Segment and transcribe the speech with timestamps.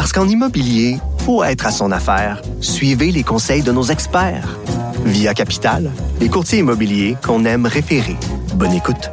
[0.00, 0.96] Parce qu'en immobilier,
[1.26, 2.40] faut être à son affaire.
[2.62, 4.56] Suivez les conseils de nos experts.
[5.04, 8.16] Via Capital, les courtiers immobiliers qu'on aime référer.
[8.54, 9.10] Bonne écoute.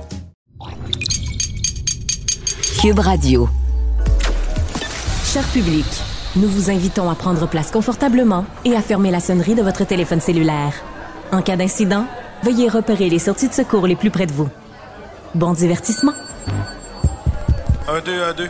[2.79, 3.49] Cube Radio.
[5.26, 5.85] Cher public,
[6.38, 10.21] nous vous invitons à prendre place confortablement et à fermer la sonnerie de votre téléphone
[10.21, 10.71] cellulaire.
[11.34, 12.05] En cas d'incident,
[12.43, 14.48] veuillez repérer les sorties de secours les plus près de vous.
[15.35, 16.13] Bon divertissement.
[17.90, 18.49] Un, deux, un, deux.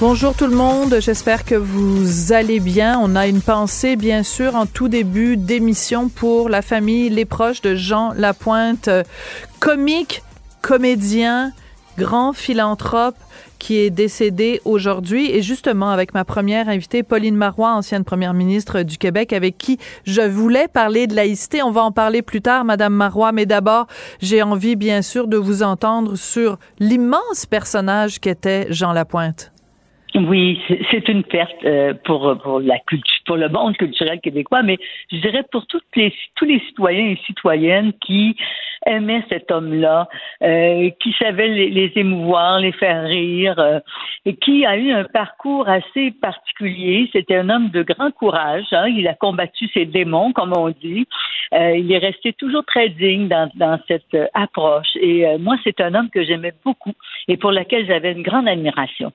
[0.00, 3.00] Bonjour tout le monde, j'espère que vous allez bien.
[3.02, 7.62] On a une pensée, bien sûr, en tout début d'émission pour la famille, les proches
[7.62, 8.88] de Jean Lapointe,
[9.58, 10.22] comique,
[10.62, 11.50] comédien,
[11.98, 13.16] grand philanthrope
[13.58, 15.32] qui est décédé aujourd'hui.
[15.32, 19.78] Et justement, avec ma première invitée, Pauline Marois, ancienne première ministre du Québec, avec qui
[20.04, 21.60] je voulais parler de laïcité.
[21.60, 23.32] On va en parler plus tard, Madame Marois.
[23.32, 23.88] Mais d'abord,
[24.20, 29.50] j'ai envie, bien sûr, de vous entendre sur l'immense personnage qu'était Jean Lapointe.
[30.14, 34.78] Oui, c'est une perte euh, pour pour la culture, pour le monde culturel québécois, mais
[35.12, 38.34] je dirais pour toutes les tous les citoyens et citoyennes qui
[38.86, 40.08] aimaient cet homme-là,
[40.42, 43.80] euh, qui savait les, émouvoir, les faire rire, euh,
[44.24, 47.10] et qui a eu un parcours assez particulier.
[47.12, 48.66] C'était un homme de grand courage.
[48.72, 48.86] Hein.
[48.88, 51.06] Il a combattu ses démons, comme on dit.
[51.52, 54.96] il est resté toujours très digne dans, dans cette approche.
[55.02, 56.94] Et moi, c'est un homme que j'aimais beaucoup
[57.26, 59.12] et pour lequel j'avais une grande admiration.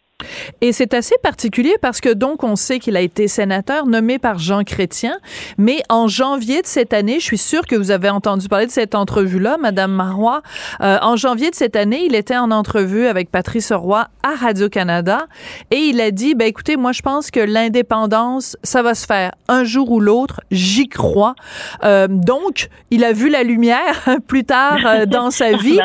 [0.62, 4.38] Et c'est assez particulier parce que donc on sait qu'il a été sénateur nommé par
[4.40, 5.18] Jean Chrétien,
[5.58, 8.72] mais en janvier de cette année, je suis sûre que vous avez entendu parler de
[8.72, 10.42] cette entrevue-là, Madame Marois.
[10.82, 15.28] Euh, en janvier de cette année, il était en entrevue avec Patrice Roy à Radio-Canada
[15.72, 19.32] et il a dit, ben écoutez, moi je pense que l'indépendance, ça va se faire
[19.48, 21.36] un jour ou l'autre, j'y crois.
[21.84, 25.80] Euh, donc, il a vu la lumière plus tard euh, dans sa vie.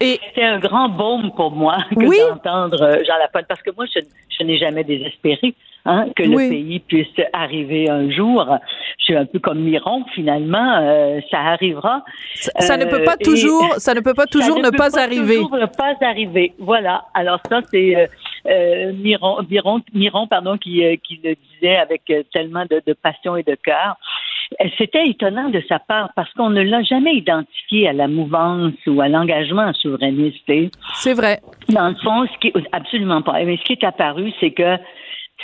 [0.00, 3.84] Et c'est un grand baume pour moi que d'entendre euh, Jean Lapointe, parce que moi,
[3.86, 5.54] je, n'ai jamais désespéré
[5.84, 8.46] hein, que le pays puisse arriver un jour.
[8.98, 12.04] Je suis un peu comme Miron, finalement, euh, ça arrivera.
[12.34, 15.36] Ça, ne peut pas euh, toujours, ça ne peut pas toujours ne, pas, arriver.
[15.36, 16.54] Toujours ne pas arriver.
[16.58, 17.04] Voilà.
[17.14, 18.08] Alors ça, c'est
[18.44, 23.56] Miron, Miron, Miron, pardon, qui, qui le disait avec tellement de, de passion et de
[23.56, 23.96] cœur.
[24.78, 29.00] C'était étonnant de sa part parce qu'on ne l'a jamais identifié à la mouvance ou
[29.00, 30.50] à l'engagement souverainiste.
[30.94, 31.40] C'est vrai.
[31.68, 33.44] Dans le fond, ce qui absolument pas.
[33.44, 34.76] Mais ce qui est apparu, c'est que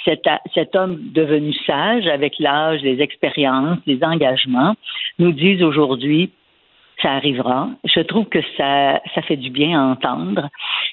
[0.05, 4.75] cet, cet, homme devenu sage avec l'âge, les expériences, les engagements,
[5.19, 6.31] nous disent aujourd'hui
[7.05, 7.69] ça arrivera.
[7.85, 10.49] Je trouve que ça, ça fait du bien à entendre.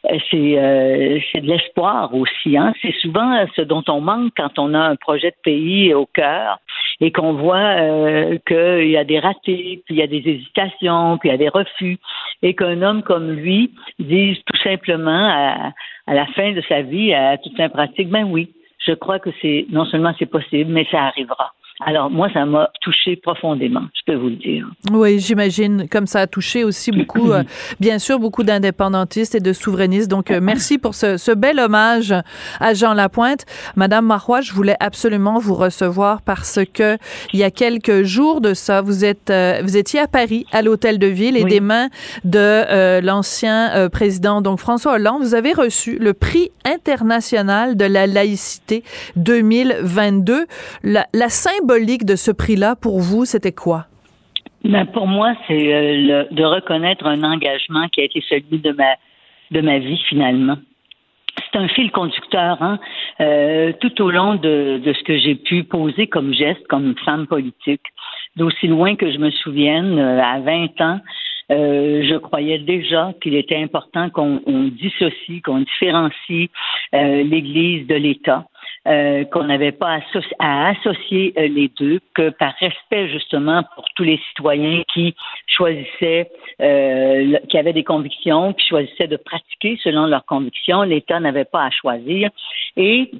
[0.10, 2.58] Euh, c'est, euh, c'est de l'espoir aussi.
[2.58, 2.74] Hein?
[2.82, 6.60] C'est souvent ce dont on manque quand on a un projet de pays au cœur
[7.00, 11.18] et qu'on voit euh, qu'il y a des ratés, puis il y a des hésitations,
[11.18, 11.98] puis il y a des refus,
[12.42, 15.72] et qu'un homme comme lui dise tout simplement à,
[16.08, 18.52] à la fin de sa vie, à toute fin pratique, ben oui,
[18.86, 21.54] je crois que c'est non seulement c'est possible, mais ça arrivera.
[21.80, 24.68] Alors moi, ça m'a touché profondément, je peux vous le dire.
[24.92, 27.44] Oui, j'imagine, comme ça a touché aussi beaucoup, euh,
[27.80, 30.10] bien sûr, beaucoup d'indépendantistes et de souverainistes.
[30.10, 32.14] Donc, euh, merci pour ce, ce, bel hommage
[32.60, 33.46] à Jean Lapointe.
[33.76, 36.98] Madame Marois, je voulais absolument vous recevoir parce que
[37.34, 40.62] il y a quelques jours de ça, vous êtes, euh, vous étiez à Paris, à
[40.62, 41.90] l'hôtel de ville, et des mains
[42.24, 48.84] de l'ancien président, donc François Hollande, vous avez reçu le prix international de la laïcité
[49.16, 50.46] 2022.
[50.84, 53.86] La, la symbole de ce prix-là pour vous, c'était quoi?
[54.66, 58.96] Ben pour moi, c'est euh, de reconnaître un engagement qui a été celui de ma
[59.52, 60.58] de ma vie finalement.
[61.38, 62.78] C'est un fil conducteur hein,
[63.22, 67.26] euh, tout au long de, de ce que j'ai pu poser comme geste, comme femme
[67.26, 67.82] politique.
[68.36, 71.00] D'aussi loin que je me souvienne, euh, à 20 ans,
[71.50, 74.40] je croyais déjà qu'il était important qu'on
[74.72, 76.50] dissocie, qu'on différencie
[76.94, 78.46] l'Église de l'État.
[78.88, 80.00] Euh, qu'on n'avait pas
[80.40, 85.14] à associer euh, les deux, que par respect justement pour tous les citoyens qui
[85.46, 86.32] choisissaient,
[86.62, 91.66] euh, qui avaient des convictions, qui choisissaient de pratiquer selon leurs convictions, l'État n'avait pas
[91.66, 92.32] à choisir.
[92.76, 93.12] Et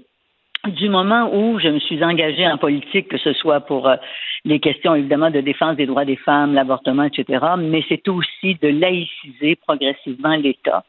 [0.68, 3.96] du moment où je me suis engagée en politique, que ce soit pour euh,
[4.46, 8.68] les questions évidemment de défense des droits des femmes, l'avortement, etc., mais c'est aussi de
[8.68, 10.84] laïciser progressivement l'État.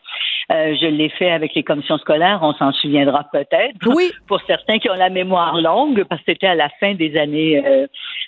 [0.51, 3.77] Euh, je l'ai fait avec les commissions scolaires, on s'en souviendra peut-être.
[3.87, 4.11] Oui.
[4.27, 7.63] Pour certains qui ont la mémoire longue, parce que c'était à la fin des années
[7.65, 7.87] euh,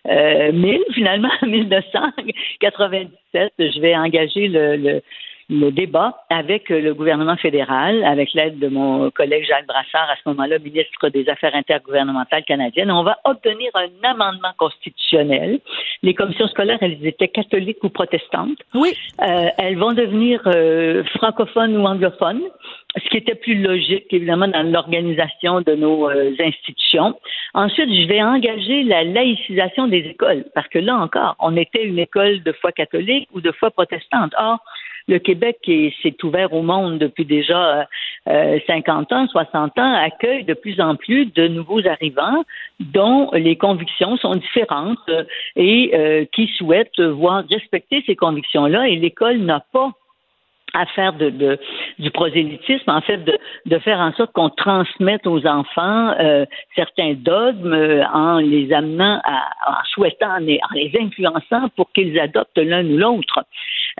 [0.08, 5.02] euh, 1000, finalement, 1997, je vais engager le, le
[5.50, 10.28] le débat avec le gouvernement fédéral, avec l'aide de mon collègue Jacques Brassard, à ce
[10.30, 12.90] moment-là ministre des Affaires intergouvernementales canadiennes.
[12.90, 15.60] On va obtenir un amendement constitutionnel.
[16.02, 18.58] Les commissions scolaires, elles étaient catholiques ou protestantes.
[18.74, 18.92] Oui.
[19.22, 22.42] Euh, elles vont devenir euh, francophones ou anglophones,
[22.96, 27.18] ce qui était plus logique, évidemment, dans l'organisation de nos euh, institutions.
[27.54, 31.98] Ensuite, je vais engager la laïcisation des écoles, parce que là encore, on était une
[31.98, 34.32] école de foi catholique ou de foi protestante.
[34.38, 34.58] Or,
[35.08, 37.86] le Québec, qui s'est ouvert au monde depuis déjà
[38.28, 42.44] euh, 50 ans, 60 ans, accueille de plus en plus de nouveaux arrivants
[42.80, 45.24] dont les convictions sont différentes euh,
[45.56, 48.88] et euh, qui souhaitent voir respecter ces convictions-là.
[48.88, 49.92] Et l'école n'a pas
[50.74, 51.58] à faire de, de,
[51.98, 56.44] du prosélytisme, en fait, de, de faire en sorte qu'on transmette aux enfants euh,
[56.74, 61.90] certains dogmes euh, en les amenant, à, en souhaitant, en les, en les influençant pour
[61.92, 63.44] qu'ils adoptent l'un ou l'autre.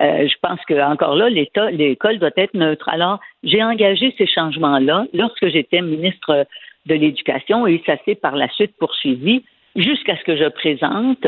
[0.00, 2.88] Euh, je pense que encore là, l'État, l'école doit être neutre.
[2.88, 6.46] Alors, j'ai engagé ces changements-là lorsque j'étais ministre
[6.86, 9.44] de l'Éducation et ça s'est par la suite poursuivi
[9.76, 11.26] jusqu'à ce que je présente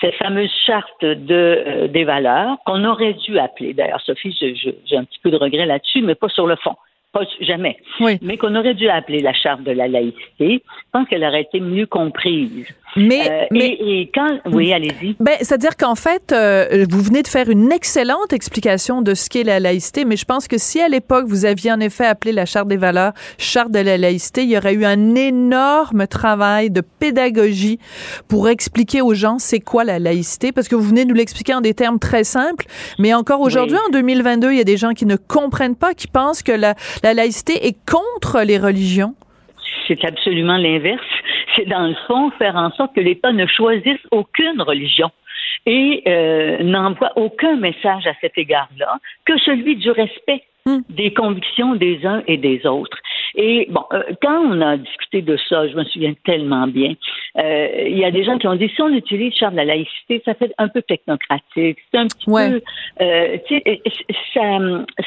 [0.00, 3.74] cette fameuse charte de, euh, des valeurs qu'on aurait dû appeler.
[3.74, 6.76] D'ailleurs, Sophie, j'ai un petit peu de regret là-dessus, mais pas sur le fond.
[7.12, 7.78] Pas, jamais.
[8.00, 8.18] Oui.
[8.20, 10.62] Mais qu'on aurait dû appeler la charte de la laïcité.
[10.62, 12.66] Je pense qu'elle aurait été mieux comprise.
[12.96, 15.14] Mais, Euh, mais et, et quand, oui, allez-y.
[15.20, 19.44] Ben, c'est-à-dire qu'en fait, euh, vous venez de faire une excellente explication de ce qu'est
[19.44, 22.46] la laïcité, mais je pense que si à l'époque vous aviez en effet appelé la
[22.46, 26.80] charte des valeurs charte de la laïcité, il y aurait eu un énorme travail de
[26.80, 27.78] pédagogie
[28.28, 31.54] pour expliquer aux gens c'est quoi la laïcité, parce que vous venez de nous l'expliquer
[31.54, 32.64] en des termes très simples,
[32.98, 33.82] mais encore aujourd'hui, Oui.
[33.88, 36.74] en 2022, il y a des gens qui ne comprennent pas, qui pensent que la,
[37.02, 39.14] la laïcité est contre les religions.
[39.86, 41.00] C'est absolument l'inverse.
[41.54, 45.10] C'est dans le fond faire en sorte que l'État ne choisisse aucune religion
[45.66, 50.80] et euh, n'envoie aucun message à cet égard-là que celui du respect Hmm.
[50.90, 52.98] des convictions des uns et des autres.
[53.34, 56.94] Et bon, euh, quand on a discuté de ça, je me souviens tellement bien,
[57.38, 59.64] euh, il y a des gens qui ont dit si on utilise charte de la
[59.64, 62.50] laïcité, ça fait un peu technocratique, c'est un petit Ouais.
[62.50, 62.60] peu,
[63.00, 63.82] euh, tu sais,
[64.34, 64.58] ça,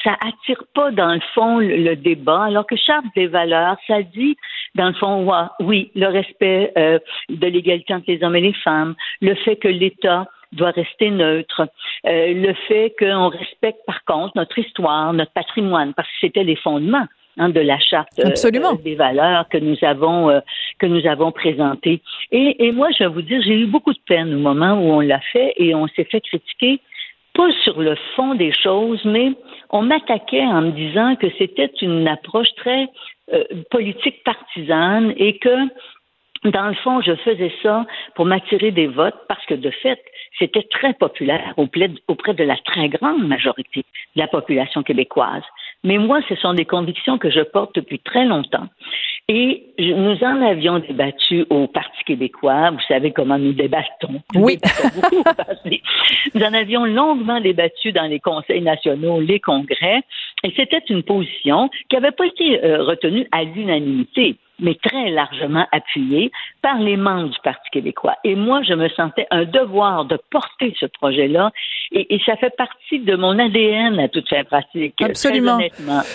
[0.03, 4.35] ça attire pas dans le fond le, débat, alors que charte des valeurs, ça dit
[4.75, 8.53] dans le fond, ouais, oui, le respect euh, de l'égalité entre les hommes et les
[8.53, 11.67] femmes, le fait que l'État doit rester neutre,
[12.05, 16.55] euh, le fait qu'on respecte par contre notre histoire, notre patrimoine, parce que c'était les
[16.57, 17.07] fondements
[17.41, 18.73] hein, de la charte euh, Absolument.
[18.75, 20.39] des valeurs que nous avons euh,
[20.79, 22.01] que nous avons présentées.
[22.31, 24.93] Et, et moi, je vais vous dire, j'ai eu beaucoup de peine au moment où
[24.93, 26.79] on l'a fait et on s'est fait critiquer
[27.33, 29.31] pas sur le fond des choses, mais
[29.69, 32.87] on m'attaquait en me disant que c'était une approche très
[33.33, 35.55] euh, politique partisane et que
[36.43, 37.85] dans le fond, je faisais ça
[38.15, 39.99] pour m'attirer des votes parce que, de fait,
[40.39, 43.85] c'était très populaire auprès de la très grande majorité
[44.15, 45.43] de la population québécoise.
[45.83, 48.67] Mais moi, ce sont des convictions que je porte depuis très longtemps.
[49.27, 52.71] Et nous en avions débattu au Parti québécois.
[52.71, 54.21] Vous savez comment nous débattons.
[54.33, 54.59] Nous Oui.
[56.35, 60.01] Nous en avions longuement débattu dans les conseils nationaux, les congrès.
[60.43, 65.65] Et c'était une position qui n'avait pas été euh, retenue à l'unanimité mais très largement
[65.71, 66.31] appuyée
[66.61, 68.15] par les membres du Parti québécois.
[68.23, 71.51] Et moi, je me sentais un devoir de porter ce projet-là,
[71.91, 75.01] et, et ça fait partie de mon ADN à toute fin pratique.
[75.01, 75.59] Absolument.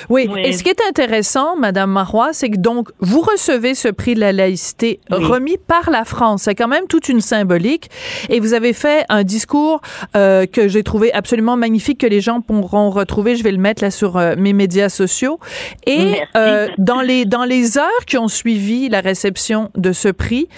[0.08, 0.26] Oui.
[0.30, 0.40] Oui.
[0.44, 4.20] Et ce qui est intéressant, Madame Marois, c'est que donc vous recevez ce prix de
[4.20, 5.24] la laïcité Oui.
[5.24, 6.42] remis par la France.
[6.42, 7.88] C'est quand même toute une symbolique.
[8.30, 9.80] Et vous avez fait un discours
[10.16, 13.36] euh, que j'ai trouvé absolument magnifique que les gens pourront retrouver.
[13.36, 15.38] Je vais le mettre là sur euh, mes médias sociaux.
[15.86, 20.48] Et euh, dans les dans les heures qui ont suivi la réception de ce prix,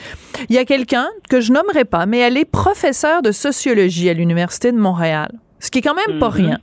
[0.48, 4.14] il y a quelqu'un que je nommerai pas, mais elle est professeure de sociologie à
[4.14, 5.30] l'université de Montréal.
[5.60, 6.34] Ce qui est quand même pas Mhm.
[6.34, 6.58] rien.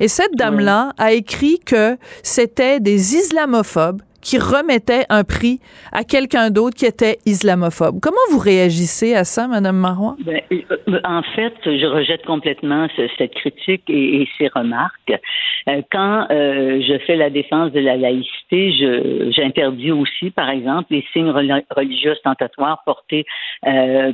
[0.00, 5.60] Et cette dame-là a écrit que c'était des islamophobes qui remettait un prix
[5.92, 8.00] à quelqu'un d'autre qui était islamophobe.
[8.02, 10.16] Comment vous réagissez à ça, Madame Marois?
[10.18, 15.12] Ben, euh, en fait, je rejette complètement cette critique et, ces remarques.
[15.68, 18.72] Euh, quand euh, je fais la défense de la laïcité,
[19.30, 23.24] j'interdis aussi, par exemple, les signes religieux ostentatoires portés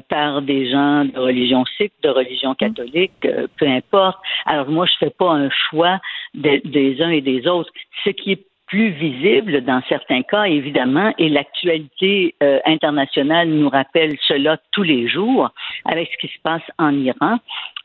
[0.09, 4.19] par des gens de religion sikh, de religion catholique, peu importe.
[4.45, 6.01] Alors moi, je fais pas un choix
[6.35, 7.71] des uns et des autres.
[8.05, 14.17] Ce qui est plus visible dans certains cas, évidemment, et l'actualité euh, internationale nous rappelle
[14.27, 15.51] cela tous les jours
[15.85, 17.37] avec ce qui se passe en Iran.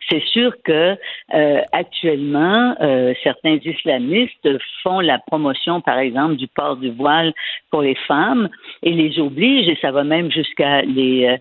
[0.10, 0.96] C'est sûr que
[1.34, 4.48] euh, actuellement, euh, certains islamistes
[4.82, 7.34] font la promotion, par exemple, du port du voile
[7.70, 8.48] pour les femmes
[8.82, 11.38] et les obligent, et ça va même jusqu'à les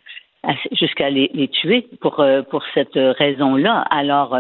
[0.72, 3.84] jusqu'à les, les, tuer pour pour cette raison-là.
[3.90, 4.36] Alors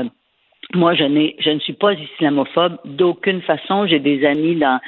[0.74, 3.86] moi, je, n'ai, je ne suis pas islamophobe d'aucune façon.
[3.86, 4.80] J'ai des amis dans,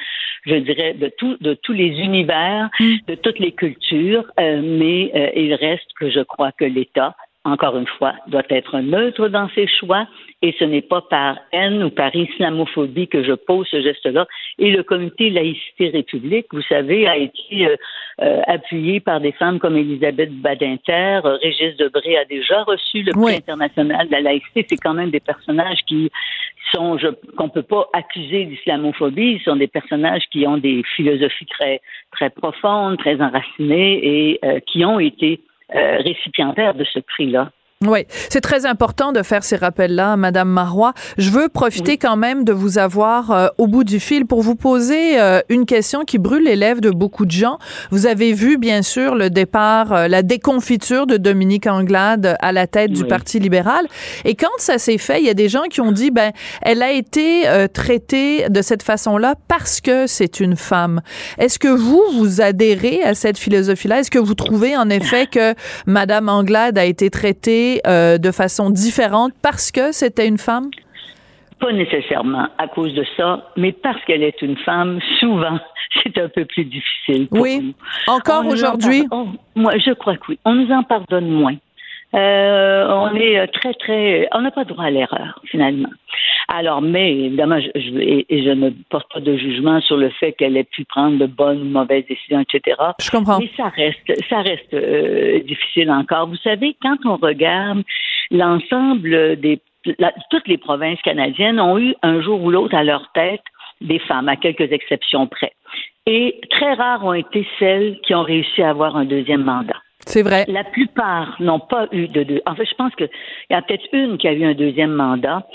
[0.45, 2.95] je dirais, de, tout, de tous les univers, mm.
[3.07, 7.15] de toutes les cultures, euh, mais euh, il reste que je crois que l'État
[7.51, 10.07] encore une fois, doit être neutre dans ses choix
[10.41, 14.25] et ce n'est pas par haine ou par islamophobie que je pose ce geste-là.
[14.57, 17.75] Et le comité laïcité république, vous savez, a été euh,
[18.21, 23.35] euh, appuyé par des femmes comme Elisabeth Badinter, Régis Debré a déjà reçu le prix
[23.35, 24.65] international de la laïcité.
[24.69, 26.09] C'est quand même des personnages qui
[26.73, 26.97] sont,
[27.35, 29.39] qu'on peut pas accuser d'islamophobie.
[29.39, 34.59] Ce sont des personnages qui ont des philosophies très très profondes, très enracinées et euh,
[34.59, 37.51] qui ont été récipiendaire de ce prix-là.
[37.87, 40.93] Oui, c'est très important de faire ces rappels-là, Madame Marois.
[41.17, 44.55] Je veux profiter quand même de vous avoir euh, au bout du fil pour vous
[44.55, 47.57] poser euh, une question qui brûle les lèvres de beaucoup de gens.
[47.89, 52.67] Vous avez vu, bien sûr, le départ, euh, la déconfiture de Dominique Anglade à la
[52.67, 53.87] tête du Parti libéral.
[54.25, 56.83] Et quand ça s'est fait, il y a des gens qui ont dit, ben, elle
[56.83, 60.99] a été traitée de cette façon-là parce que c'est une femme.
[61.37, 64.01] Est-ce que vous, vous adhérez à cette philosophie-là?
[64.01, 65.53] Est-ce que vous trouvez, en effet, que
[65.85, 70.69] Madame Anglade a été traitée euh, de façon différente parce que c'était une femme?
[71.59, 75.59] Pas nécessairement à cause de ça, mais parce qu'elle est une femme, souvent,
[76.03, 77.27] c'est un peu plus difficile.
[77.31, 77.75] oui,
[78.07, 79.07] encore aujourd'hui?
[79.55, 80.39] moi, je crois que oui.
[80.45, 81.55] On nous en pardonne moins.
[82.15, 84.27] Euh, on est très, très.
[84.33, 85.89] On n'a pas droit à l'erreur, finalement.
[86.47, 90.33] Alors, mais évidemment, je, je, et, je ne porte pas de jugement sur le fait
[90.33, 92.77] qu'elle ait pu prendre de bonnes ou mauvaises décisions, etc.
[92.99, 93.37] Je comprends.
[93.37, 96.27] Mais ça reste, ça reste euh, difficile encore.
[96.27, 97.83] Vous savez, quand on regarde
[98.31, 99.59] l'ensemble des
[100.29, 103.41] toutes les provinces canadiennes ont eu un jour ou l'autre à leur tête
[103.81, 105.53] des femmes, à quelques exceptions près.
[106.05, 109.77] Et très rares ont été celles qui ont réussi à avoir un deuxième mandat.
[110.05, 110.45] C'est vrai.
[110.47, 112.41] La plupart n'ont pas eu de deux.
[112.45, 113.09] En fait, je pense qu'il
[113.49, 115.45] y a peut-être une qui a eu un deuxième mandat.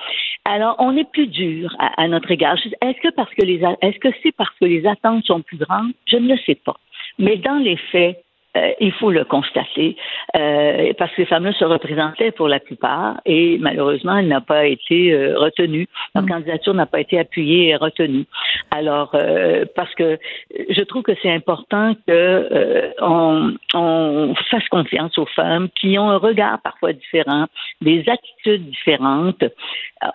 [0.44, 2.56] Alors, on est plus dur à, notre égard.
[2.82, 5.92] Est-ce que parce que les est-ce que c'est parce que les attentes sont plus grandes?
[6.06, 6.76] Je ne le sais pas.
[7.18, 8.23] Mais dans les faits,
[8.56, 9.96] euh, il faut le constater,
[10.36, 14.66] euh, parce que ces femmes-là se représentaient pour la plupart et malheureusement, elle n'a pas
[14.66, 15.88] été euh, retenue.
[16.14, 16.28] Leur mm.
[16.28, 18.26] candidature n'a pas été appuyée et retenue.
[18.70, 20.18] Alors, euh, parce que
[20.70, 26.18] je trouve que c'est important que on, on, fasse confiance aux femmes qui ont un
[26.18, 27.46] regard parfois différent,
[27.80, 29.44] des attitudes différentes.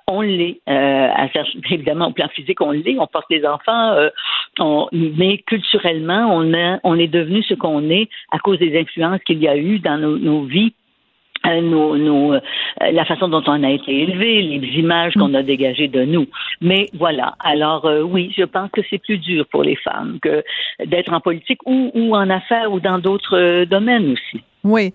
[0.08, 0.62] on l'est,
[1.72, 3.96] évidemment au plan physique, on l'est, on porte les enfants,
[4.60, 9.22] on, mais culturellement, on, a, on est devenu ce qu'on est à cause des influences
[9.26, 10.74] qu'il y a eu dans nos, vies.
[11.46, 12.40] Euh, euh,
[12.92, 16.28] la façon dont on a été élevé, les images qu'on a dégagées de nous.
[16.60, 17.36] Mais voilà.
[17.40, 20.44] Alors euh, oui, je pense que c'est plus dur pour les femmes que
[20.86, 24.44] d'être en politique ou en affaires ou dans d'autres domaines aussi.
[24.66, 24.94] Oui.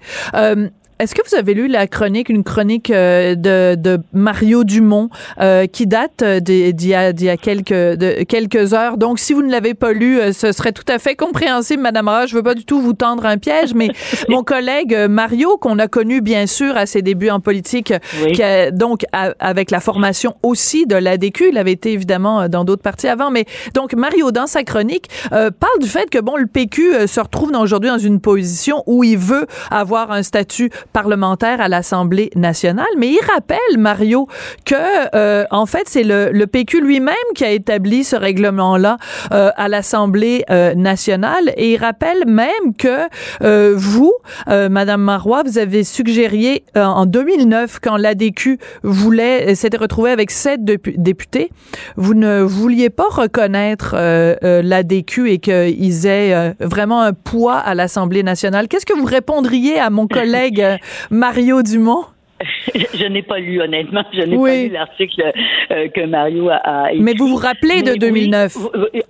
[1.05, 5.67] Est-ce que vous avez lu la chronique, une chronique euh, de, de, Mario Dumont euh,
[5.67, 8.97] qui date euh, d'il y, a, y quelques, de, quelques heures?
[8.97, 12.31] Donc, si vous ne l'avez pas lu, ce serait tout à fait compréhensible, Madame Roche.
[12.31, 13.91] Je veux pas du tout vous tendre un piège, mais
[14.31, 17.93] mon collègue Mario, qu'on a connu bien sûr à ses débuts en politique,
[18.33, 22.83] qui a, donc avec la formation aussi de l'ADQ, il avait été évidemment dans d'autres
[22.83, 23.45] partis avant, mais
[23.75, 27.91] donc Mario, dans sa chronique, parle du fait que bon, le PQ se retrouve aujourd'hui
[27.91, 32.87] dans une position où il veut avoir un statut parlementaire à l'Assemblée nationale.
[32.97, 34.29] Mais il rappelle, Mario,
[34.65, 34.75] que
[35.15, 38.97] euh, en fait, c'est le, le, PQ lui-même qui a établi ce règlement-là
[39.33, 41.53] euh, à l'Assemblée euh, nationale.
[41.57, 43.09] Et il rappelle même que
[43.43, 44.13] euh, vous,
[44.49, 50.65] euh, Madame Marois, vous avez suggéré en 2009, quand l'ADQ voulait s'était retrouvé avec sept
[50.65, 51.51] députés,
[51.97, 53.97] vous ne vouliez pas reconnaître
[54.43, 58.69] l'ADQ et qu'ils aient vraiment un poids à l'Assemblée nationale.
[58.69, 60.65] Qu'est-ce que vous répondriez à mon collègue
[61.11, 62.14] Mario Dumont?
[62.95, 64.05] je n'ai pas lu, honnêtement.
[64.13, 65.33] Je n'ai pas lu l'article
[65.71, 67.03] euh, que Mario a, écrit.
[67.03, 68.57] Mais vous vous rappelez de 2009?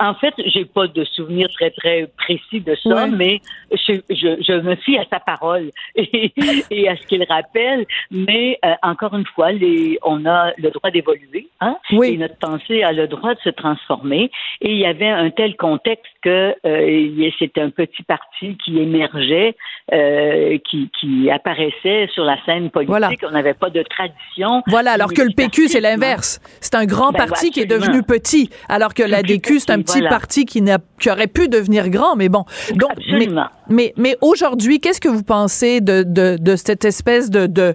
[0.00, 3.40] en fait, j'ai pas de souvenir très, très précis de ça, mais
[3.72, 7.86] je, je, me fie à sa parole et, à ce qu'il rappelle.
[8.10, 11.48] Mais euh, encore une fois, les, on a le droit d'évoluer.
[11.60, 11.76] Hein?
[11.92, 12.14] Oui.
[12.14, 14.30] Et notre pensée a le droit de se transformer.
[14.60, 19.56] Et il y avait un tel contexte que euh, c'était un petit parti qui émergeait,
[19.92, 23.24] euh, qui, qui apparaissait sur la scène politique.
[23.26, 24.62] On n'avait pas de tradition.
[24.66, 26.40] Voilà, alors que le PQ, c'est l'inverse.
[26.61, 29.81] C'est un grand ben, parti qui est devenu petit, alors que la DQ, c'est un
[29.81, 30.62] petit parti qui,
[31.00, 32.45] qui, aurait pu devenir grand, mais bon.
[32.75, 33.47] Donc, absolument.
[33.69, 37.75] Mais, mais, aujourd'hui, qu'est-ce que vous pensez de, de, de cette espèce de, de,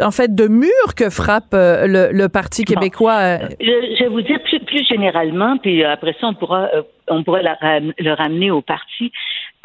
[0.00, 3.18] en fait, de mur que frappe euh, le, le, Parti québécois?
[3.18, 3.38] Euh?
[3.60, 6.68] Je, vais vous dire plus, plus généralement, puis après ça, on pourra,
[7.08, 9.12] on pourra le ramener au parti.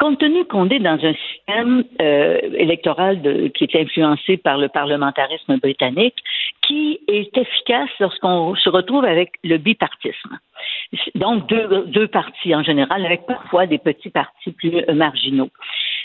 [0.00, 4.70] Compte tenu qu'on est dans un système euh, électoral de, qui est influencé par le
[4.70, 6.16] parlementarisme britannique,
[6.62, 10.38] qui est efficace lorsqu'on se retrouve avec le bipartisme.
[11.16, 15.50] Donc deux, deux partis en général, avec parfois des petits partis plus euh, marginaux.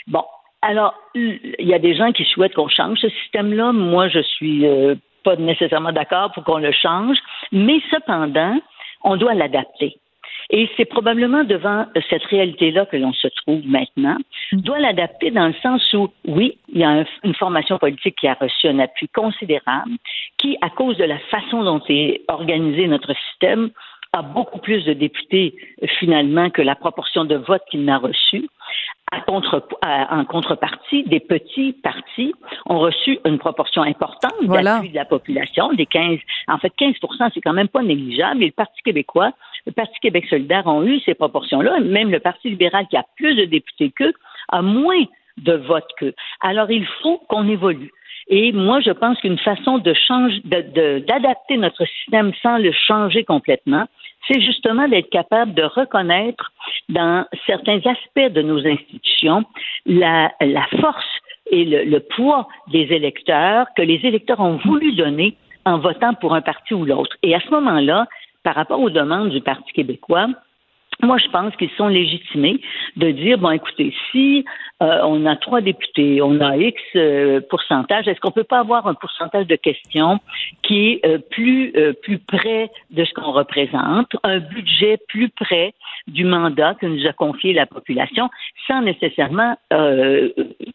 [0.08, 0.24] Bon,
[0.60, 3.72] alors il y a des gens qui souhaitent qu'on change ce système-là.
[3.72, 7.16] Moi, je suis euh, pas nécessairement d'accord pour qu'on le change,
[7.50, 8.60] mais cependant,
[9.02, 9.96] on doit l'adapter.
[10.50, 14.16] Et c'est probablement devant cette réalité-là que l'on se trouve maintenant.
[14.52, 18.28] On doit l'adapter dans le sens où, oui, il y a une formation politique qui
[18.28, 19.92] a reçu un appui considérable,
[20.38, 23.70] qui, à cause de la façon dont est organisé notre système,
[24.12, 25.54] a beaucoup plus de députés
[25.98, 28.48] finalement que la proportion de votes qu'il n'a reçu.
[29.12, 32.34] En contrepartie, des petits partis
[32.66, 36.94] ont reçu une proportion importante d'appui de la population, des 15, en fait 15
[37.32, 39.32] c'est quand même pas négligeable, et le Parti québécois
[39.66, 41.80] le Parti Québec solidaire ont eu ces proportions-là.
[41.80, 44.14] Même le Parti libéral, qui a plus de députés qu'eux,
[44.48, 45.04] a moins
[45.38, 46.14] de votes qu'eux.
[46.40, 47.92] Alors, il faut qu'on évolue.
[48.28, 53.86] Et moi, je pense qu'une façon de changer, d'adapter notre système sans le changer complètement,
[54.26, 56.50] c'est justement d'être capable de reconnaître
[56.88, 59.44] dans certains aspects de nos institutions
[59.86, 60.32] la,
[60.80, 66.14] force et le, le, poids des électeurs que les électeurs ont voulu donner en votant
[66.14, 67.16] pour un parti ou l'autre.
[67.22, 68.06] Et à ce moment-là,
[68.42, 70.28] par rapport aux demandes du Parti québécois,
[71.02, 72.60] moi, je pense qu'ils sont légitimés
[72.96, 74.44] de dire bon, écoutez, si
[74.82, 78.86] euh, on a trois députés, on a X euh, pourcentage, est-ce qu'on peut pas avoir
[78.86, 80.18] un pourcentage de questions
[80.62, 85.72] qui est euh, plus plus près de ce qu'on représente, un budget plus près
[86.06, 88.28] du mandat que nous a confié la population,
[88.66, 89.56] sans nécessairement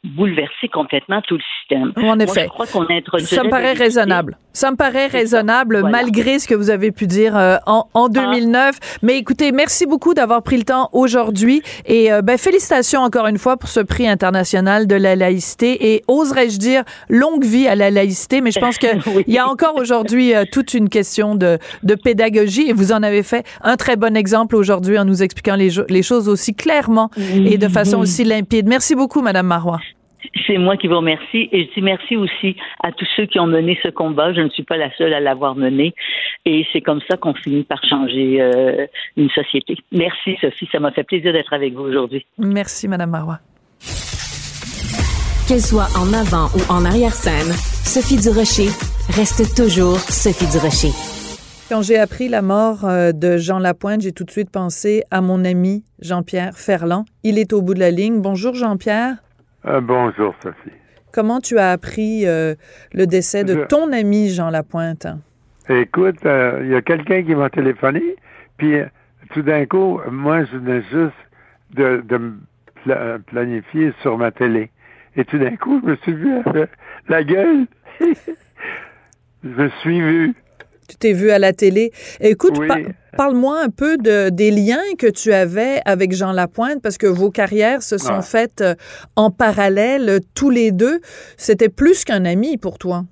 [0.04, 1.94] bouleverser complètement tout le système?
[1.98, 2.88] En effet, je crois qu'on
[3.20, 4.38] ça me paraît raisonnable.
[4.54, 7.36] Ça me paraît raisonnable malgré ce que vous avez pu dire
[7.66, 8.76] en, en 2009.
[8.82, 8.98] Ah.
[9.02, 13.58] Mais écoutez, merci beaucoup d'avoir pris le temps aujourd'hui et ben, félicitations encore une fois
[13.58, 18.40] pour ce prix international de la laïcité et oserais-je dire longue vie à la laïcité,
[18.40, 18.90] mais je pense qu'il
[19.28, 23.04] il y a encore aujourd'hui euh, toute une question de, de, pédagogie et vous en
[23.04, 27.10] avez fait un très bon exemple aujourd'hui en nous expliquant les, les choses aussi clairement
[27.18, 28.66] et de façon aussi limpide.
[28.68, 29.82] Merci beaucoup, Madame Marois.
[30.48, 33.48] C'est moi qui vous remercie et je dis merci aussi à tous ceux qui ont
[33.48, 34.32] mené ce combat.
[34.34, 35.94] Je ne suis pas la seule à l'avoir mené
[36.46, 38.86] et c'est comme ça qu'on finit par changer euh,
[39.18, 39.76] une société.
[39.92, 42.26] Merci Sophie, ça m'a fait plaisir d'être avec vous aujourd'hui.
[42.38, 43.40] Merci Madame Marois.
[45.48, 47.52] Qu'elle soit en avant ou en arrière-scène,
[47.84, 48.70] Sophie Durocher
[49.10, 50.92] reste toujours Sophie Durocher.
[51.68, 55.22] Quand j'ai appris la mort euh, de Jean Lapointe, j'ai tout de suite pensé à
[55.22, 57.06] mon ami Jean-Pierre Ferland.
[57.24, 58.22] Il est au bout de la ligne.
[58.22, 59.16] Bonjour Jean-Pierre.
[59.66, 60.76] Euh, bonjour Sophie.
[61.14, 62.56] Comment tu as appris euh,
[62.94, 65.08] le décès de ton ami Jean Lapointe?
[65.70, 68.16] Écoute, il y a quelqu'un qui m'a téléphoné,
[68.58, 68.76] puis
[69.34, 71.14] tout d'un coup, moi, je venais juste
[71.74, 72.34] de, de
[73.28, 74.70] planifié sur ma télé.
[75.16, 76.32] Et tout d'un coup, je me suis vu
[77.10, 77.66] la gueule.
[79.44, 80.34] je me suis vu.
[80.88, 81.92] Tu t'es vu à la télé.
[82.20, 82.60] Écoute,
[83.16, 87.32] parle-moi un peu de, des liens que tu avais avec Jean Lapointe, parce que vos
[87.32, 88.76] carrières se sont faites euh,
[89.16, 91.00] en parallèle, tous les deux.
[91.38, 93.06] C'était plus qu'un ami pour toi.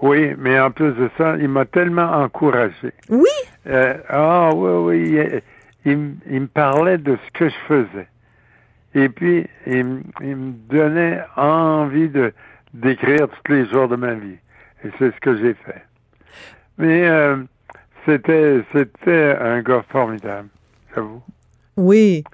[0.00, 2.92] Oui, mais en plus de ça, il m'a tellement encouragé.
[3.08, 3.30] Oui?
[3.68, 4.70] Euh, ah oui,
[5.10, 5.42] oui.
[5.84, 8.06] il, il, me parlait de ce que je faisais.
[8.94, 12.32] Et puis, il, me donnait envie de
[12.74, 14.36] d'écrire tous les jours de ma vie.
[14.84, 15.82] Et c'est ce que j'ai fait.
[16.78, 17.36] Mais euh,
[18.06, 20.48] c'était c'était un gars formidable,
[20.94, 21.22] j'avoue.
[21.76, 22.24] Oui.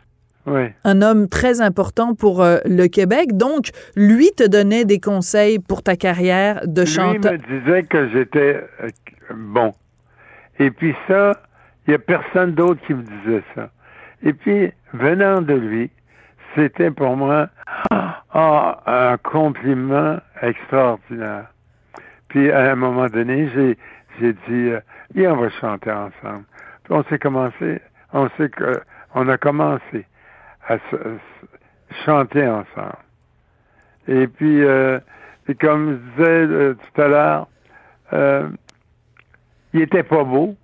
[0.46, 0.68] Oui.
[0.84, 3.36] Un homme très important pour euh, le Québec.
[3.36, 7.32] Donc, lui te donnait des conseils pour ta carrière de chanteur.
[7.32, 8.88] Lui me disait que j'étais euh,
[9.34, 9.74] bon.
[10.58, 11.32] Et puis ça,
[11.86, 13.70] il n'y a personne d'autre qui me disait ça.
[14.22, 15.90] Et puis, venant de lui,
[16.58, 17.48] c'était pour moi
[17.90, 21.46] ah, un compliment extraordinaire.
[22.28, 24.80] Puis à un moment donné, j'ai, dit, euh,
[25.14, 26.44] viens, on va chanter ensemble.
[26.82, 27.80] Puis on s'est commencé,
[28.12, 28.28] on
[29.14, 30.04] on a commencé
[30.68, 30.78] à
[32.04, 32.98] chanter ensemble.
[34.08, 34.98] Et puis, euh,
[35.48, 37.48] et comme je disais euh, tout à l'heure,
[38.12, 38.48] euh,
[39.72, 40.56] il était pas beau,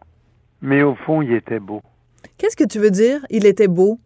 [0.61, 1.83] mais au fond, il était beau.
[2.38, 3.24] Qu'est-ce que tu veux dire?
[3.30, 4.00] Il était beau?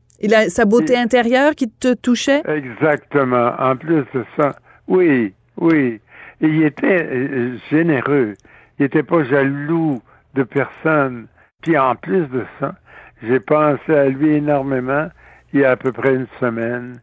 [0.48, 2.42] Sa beauté intérieure qui te touchait?
[2.46, 3.52] Exactement.
[3.58, 4.56] En plus de ça,
[4.88, 6.00] oui, oui.
[6.40, 8.34] Et il était euh, généreux.
[8.78, 10.00] Il n'était pas jaloux
[10.34, 11.26] de personne.
[11.62, 12.74] Puis en plus de ça,
[13.22, 15.08] j'ai pensé à lui énormément
[15.52, 17.00] il y a à peu près une semaine,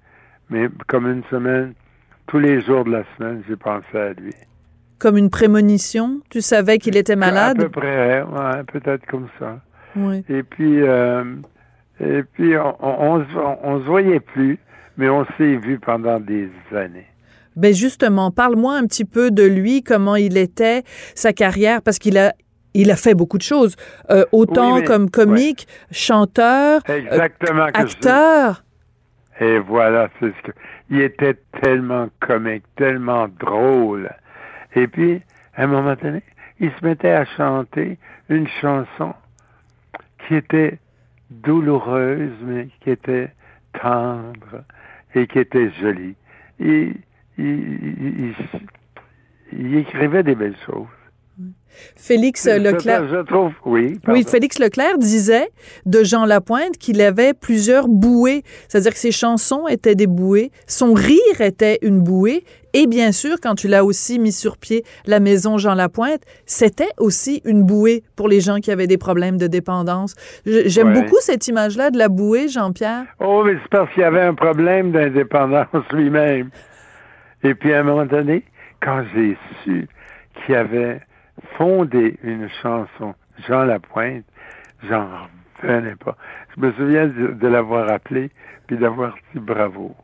[0.49, 1.73] mais comme une semaine,
[2.28, 4.34] tous les jours de la semaine, j'ai pensé à lui.
[4.99, 6.21] Comme une prémonition?
[6.30, 7.60] Tu savais qu'il était malade?
[7.60, 9.60] À peu près, ouais, peut-être comme ça.
[9.95, 10.23] Oui.
[10.30, 11.23] Et puis, euh,
[11.99, 13.25] et puis on, on,
[13.63, 14.60] on, se voyait plus,
[14.97, 17.08] mais on s'est vu pendant des années.
[17.55, 20.84] Ben justement, parle-moi un petit peu de lui, comment il était,
[21.15, 22.34] sa carrière, parce qu'il a
[22.75, 23.77] il a fait beaucoup de choses,
[24.12, 28.63] euh, autant comme comique, chanteur, Exactement, acteur.
[29.39, 30.51] Et voilà, c'est ce que.
[30.89, 34.12] Il était tellement comique, tellement drôle.
[34.75, 35.21] Et puis,
[35.55, 36.21] à un moment donné,
[36.60, 37.97] il se mettait à chanter
[38.29, 39.13] une chanson
[40.27, 40.77] qui était
[41.41, 43.31] douloureuse, mais qui était
[43.73, 44.63] tendre
[45.13, 46.15] et qui était jolie.
[46.59, 46.95] il,
[47.37, 48.33] il,
[49.51, 50.87] il écrivait des belles choses.
[51.95, 53.07] Félix Leclerc.
[53.09, 53.99] Je, trouve, oui.
[54.07, 55.49] Oui, Félix Leclerc disait
[55.85, 58.43] de Jean Lapointe qu'il avait plusieurs bouées.
[58.67, 62.45] C'est-à-dire que ses chansons étaient des bouées, son rire était une bouée,
[62.77, 66.89] et bien sûr, quand tu l'as aussi mis sur pied, la maison Jean Lapointe, c'était
[66.97, 70.13] aussi une bouée pour les gens qui avaient des problèmes de dépendance.
[70.45, 73.05] J'aime beaucoup cette image-là de la bouée, Jean-Pierre.
[73.19, 76.49] Oh, mais c'est parce qu'il avait un problème d'indépendance lui-même.
[77.43, 78.43] Et puis à un moment donné,
[78.81, 79.87] quand j'ai su
[80.45, 80.99] qu'il y avait
[81.58, 83.13] fonder une chanson,
[83.47, 84.25] Jean Lapointe,
[84.89, 85.08] j'en
[85.62, 86.17] revenais pas.
[86.55, 88.31] Je me souviens de, l'avoir appelé
[88.67, 89.95] puis d'avoir dit bravo.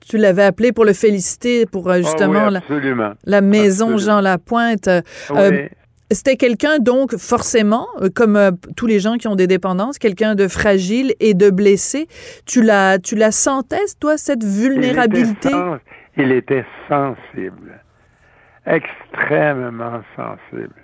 [0.00, 4.88] Tu l'avais appelé pour le féliciter pour euh, justement ah la, maison Jean Lapointe.
[4.88, 5.68] Euh, euh,
[6.10, 8.38] c'était quelqu'un donc forcément, comme
[8.76, 12.08] tous les gens qui ont des dépendances, quelqu'un de fragile et de blessé.
[12.44, 15.50] Tu la, tu la sentais toi cette vulnérabilité?
[16.16, 17.81] il était sensible
[18.66, 20.74] extrêmement sensible.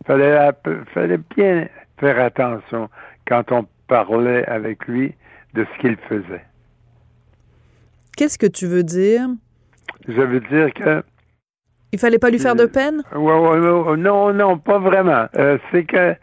[0.00, 0.50] Il fallait,
[0.94, 1.68] fallait bien
[1.98, 2.88] faire attention
[3.26, 5.14] quand on parlait avec lui
[5.54, 6.44] de ce qu'il faisait.
[8.16, 9.28] Qu'est-ce que tu veux dire?
[10.08, 11.02] Je veux dire que...
[11.92, 13.02] Il fallait pas lui faire de peine?
[13.16, 15.26] non, non, pas vraiment.
[15.36, 16.14] Euh, c'est que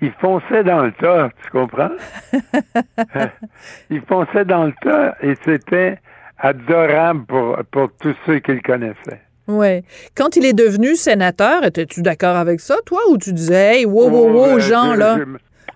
[0.00, 1.90] il fonçait dans le tas, tu comprends?
[3.90, 5.98] il fonçait dans le tas et c'était
[6.38, 9.20] adorable pour, pour tous ceux qu'il connaissait.
[9.50, 9.82] Oui.
[10.16, 14.08] Quand il est devenu sénateur, étais-tu d'accord avec ça, toi, ou tu disais, hey, wow,
[14.08, 15.18] wow, wow, oh, ben, Jean, là?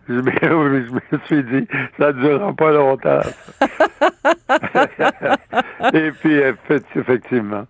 [0.06, 1.66] Je, me suis dit,
[1.98, 3.22] ça ne durera pas longtemps.
[5.94, 6.42] Et puis,
[6.94, 7.66] effectivement.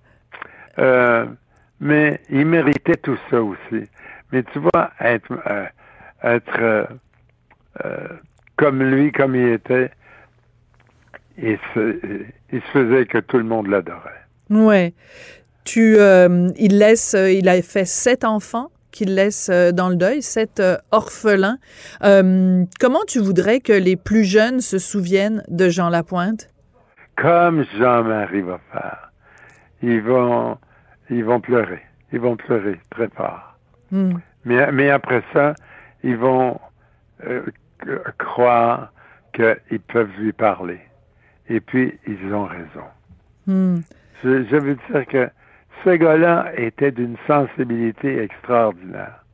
[0.81, 1.27] Euh,
[1.81, 3.89] mais il méritait tout ça aussi.
[4.33, 5.67] Mais tu vois, être, euh,
[6.25, 6.89] être
[7.85, 8.09] euh,
[8.57, 9.93] comme lui, comme il était,
[11.39, 12.01] il se,
[12.53, 14.25] il se faisait que tout le monde l'adorait.
[14.51, 14.93] Oui.
[15.65, 19.97] Tu, euh, il laisse, euh, il a fait sept enfants qu'il laisse euh, dans le
[19.97, 21.59] deuil, sept orphelins.
[22.01, 26.51] comment tu voudrais que les plus jeunes se souviennent de Jean Lapointe?
[27.17, 29.11] Comme Jean-Marie va faire.
[29.83, 30.59] Ils vont,
[31.11, 31.83] ils vont pleurer.
[32.13, 33.57] Ils vont pleurer très fort.
[33.91, 34.15] Hmm.
[34.45, 35.55] Mais, mais après ça,
[36.03, 36.59] ils vont
[38.19, 38.93] croire
[39.33, 40.81] qu'ils peuvent lui parler.
[41.49, 42.87] Et puis, ils ont raison.
[43.47, 43.81] Hmm.
[44.23, 45.29] Je, je veux dire que
[45.85, 49.25] ce gars-là était d'une sensibilité extraordinaire.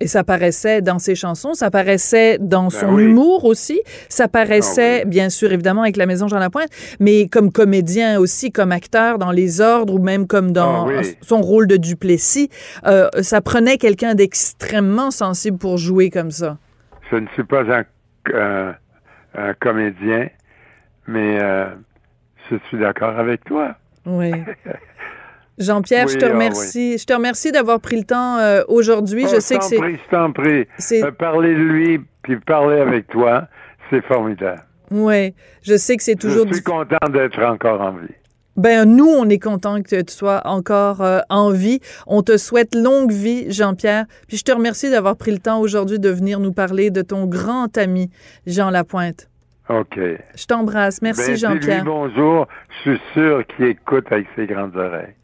[0.00, 5.02] Et ça paraissait dans ses chansons, ça paraissait dans ben son humour aussi, ça paraissait,
[5.02, 6.68] ah bien sûr, évidemment, avec la Maison Jean Lapointe,
[7.00, 11.40] mais comme comédien aussi, comme acteur dans Les Ordres ou même comme dans ah son
[11.40, 12.48] rôle de Duplessis.
[12.86, 16.58] Euh, ça prenait quelqu'un d'extrêmement sensible pour jouer comme ça.
[17.10, 17.64] Je ne suis pas
[18.34, 18.74] un,
[19.58, 20.28] comédien,
[21.08, 21.66] mais euh,
[22.50, 23.74] je suis d'accord avec toi.
[24.06, 24.30] Oui.
[25.58, 26.98] Jean-Pierre, je te ah remercie.
[26.98, 29.22] Je te remercie d'avoir pris le temps euh, aujourd'hui.
[29.22, 29.76] je oh, sais que c'est.
[29.76, 30.66] Je t'en prie.
[30.92, 33.48] Euh, parler de lui puis parler avec toi,
[33.90, 34.62] c'est formidable.
[34.90, 36.46] Oui, je sais que c'est toujours.
[36.48, 38.14] Je suis content d'être encore en vie.
[38.56, 41.78] Ben nous, on est content que tu sois encore euh, en vie.
[42.08, 44.06] On te souhaite longue vie, Jean-Pierre.
[44.26, 47.26] Puis je te remercie d'avoir pris le temps aujourd'hui de venir nous parler de ton
[47.26, 48.10] grand ami,
[48.46, 49.28] Jean Lapointe.
[49.68, 49.96] OK.
[50.34, 51.02] Je t'embrasse.
[51.02, 51.84] Merci, ben, Jean-Pierre.
[51.84, 52.48] bonjour.
[52.84, 55.14] Je suis sûr qu'il écoute avec ses grandes oreilles.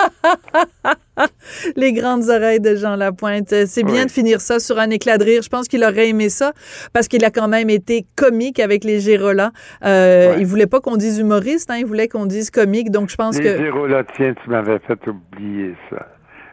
[1.76, 3.54] Les grandes oreilles de Jean Lapointe.
[3.66, 4.06] C'est bien Oui.
[4.06, 5.42] de finir ça sur un éclat de rire.
[5.42, 6.52] Je pense qu'il aurait aimé ça
[6.92, 9.50] parce qu'il a quand même été comique avec les Gérolas.
[9.84, 10.36] Euh, Ouais.
[10.40, 12.90] Il voulait pas qu'on dise humoriste, hein, il voulait qu'on dise comique.
[12.90, 16.06] Donc je pense Les que Gérolas, tiens, tu m'avais fait oublier ça.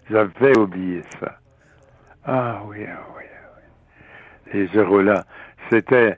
[0.09, 1.37] J'avais oublié ça.
[2.25, 4.59] Ah oui, ah oui, ah oui.
[4.59, 5.23] Les Gérolas,
[5.69, 6.17] c'était...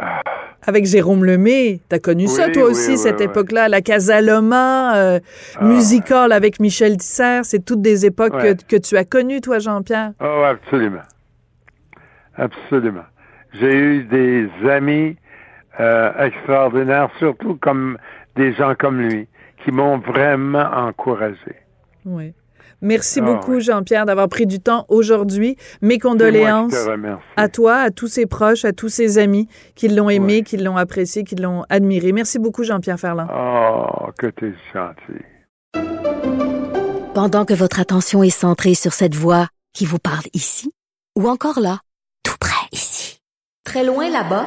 [0.00, 0.22] Ah,
[0.66, 5.20] avec Jérôme Lemay, t'as connu ça toi oui, aussi oui, cette époque-là, la Casaloma, euh,
[5.56, 5.64] Ah.
[5.64, 7.40] musical avec Michel Tisser.
[7.42, 8.54] C'est toutes des époques Ouais.
[8.54, 10.12] que, que tu as connues toi, Jean-Pierre?
[10.20, 11.02] oh, absolument.
[12.36, 13.04] Absolument.
[13.54, 15.16] J'ai eu des amis
[15.80, 17.98] euh, extraordinaires, surtout comme
[18.36, 19.26] des gens comme lui,
[19.64, 21.56] qui m'ont vraiment encouragé.
[22.04, 22.34] Oui.
[22.80, 23.60] Merci Ah, beaucoup, oui.
[23.60, 25.56] Jean-Pierre, d'avoir pris du temps aujourd'hui.
[25.82, 26.74] Mes condoléances
[27.36, 30.42] à toi, à tous ses proches, à tous ses amis qui l'ont aimé, Ouais.
[30.42, 32.12] qui l'ont apprécié, qui l'ont admiré.
[32.12, 33.28] Merci beaucoup, Jean-Pierre Ferland.
[33.34, 35.24] Oh, que t'es gentil.
[37.14, 40.72] Pendant que votre attention est centrée sur cette voix qui vous parle ici,
[41.16, 41.80] ou encore là,
[42.22, 43.20] tout près ici,
[43.64, 44.46] très loin là-bas,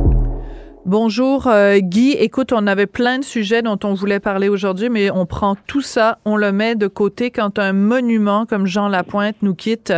[0.87, 2.13] Bonjour euh, Guy.
[2.13, 5.81] Écoute, on avait plein de sujets dont on voulait parler aujourd'hui, mais on prend tout
[5.81, 9.93] ça, on le met de côté quand un monument comme Jean Lapointe nous quitte.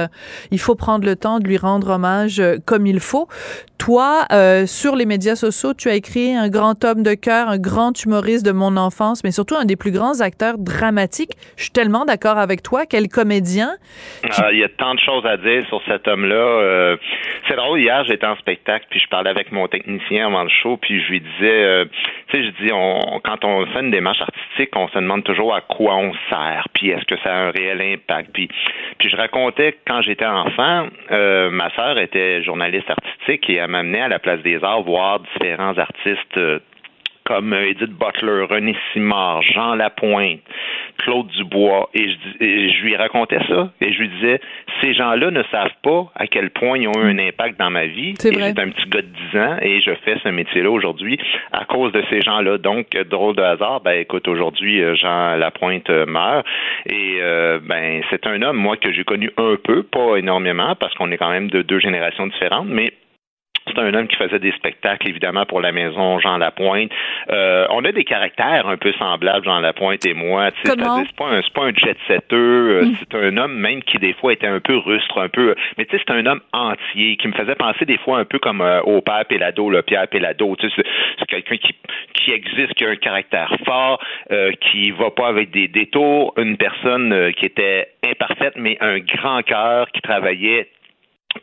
[0.51, 3.29] il faut prendre le temps de lui rendre hommage euh, comme il faut.
[3.85, 7.57] Toi, euh, sur les médias sociaux, tu as écrit un grand homme de cœur, un
[7.57, 11.31] grand humoriste de mon enfance, mais surtout un des plus grands acteurs dramatiques.
[11.57, 12.85] Je suis tellement d'accord avec toi.
[12.85, 13.75] Quel comédien.
[14.37, 16.35] Ah, Il y a tant de choses à dire sur cet homme-là.
[16.35, 16.97] Euh,
[17.49, 20.77] c'est drôle, hier, j'étais en spectacle, puis je parlais avec mon technicien avant le show,
[20.83, 21.85] puis je lui disais, euh,
[22.27, 25.55] tu sais, je dis, on, quand on fait une démarche artistique, on se demande toujours
[25.55, 28.31] à quoi on sert, puis est-ce que ça a un réel impact?
[28.33, 28.49] Puis,
[28.99, 33.69] puis je racontais que quand j'étais enfant, euh, ma sœur était journaliste artistique et elle
[33.69, 36.39] m'amenait à la Place des Arts voir différents artistes.
[37.25, 40.41] Comme euh, Edith Butler, René Simard, Jean Lapointe,
[40.97, 44.39] Claude Dubois, et je, et je lui racontais ça, et je lui disais,
[44.81, 47.85] ces gens-là ne savent pas à quel point ils ont eu un impact dans ma
[47.85, 48.13] vie.
[48.17, 51.19] C'est j'étais un petit gars de 10 ans, et je fais ce métier-là aujourd'hui
[51.51, 52.57] à cause de ces gens-là.
[52.57, 56.45] Donc, euh, drôle de hasard, ben écoute, aujourd'hui, euh, Jean Lapointe meurt,
[56.85, 60.93] et euh, ben c'est un homme, moi, que j'ai connu un peu, pas énormément, parce
[60.95, 62.93] qu'on est quand même de deux générations différentes, mais
[63.67, 66.91] c'est un homme qui faisait des spectacles, évidemment, pour la maison Jean Lapointe.
[67.29, 70.49] Euh, on a des caractères un peu semblables, Jean Lapointe et moi.
[70.63, 70.79] C'est
[71.15, 72.35] pas un, pas un jet-setter.
[72.35, 75.55] euh, C'est un homme même qui, des fois, était un peu rustre, un peu...
[75.77, 78.39] Mais tu sais, c'est un homme entier qui me faisait penser, des fois, un peu
[78.39, 80.55] comme euh, au père Pélado, le Pierre Pélado.
[80.57, 80.85] Tu sais, c'est,
[81.19, 81.75] c'est quelqu'un qui,
[82.13, 83.99] qui existe, qui a un caractère fort,
[84.31, 86.33] euh, qui va pas avec des détours.
[86.37, 90.67] Une personne euh, qui était imparfaite, mais un grand cœur, qui travaillait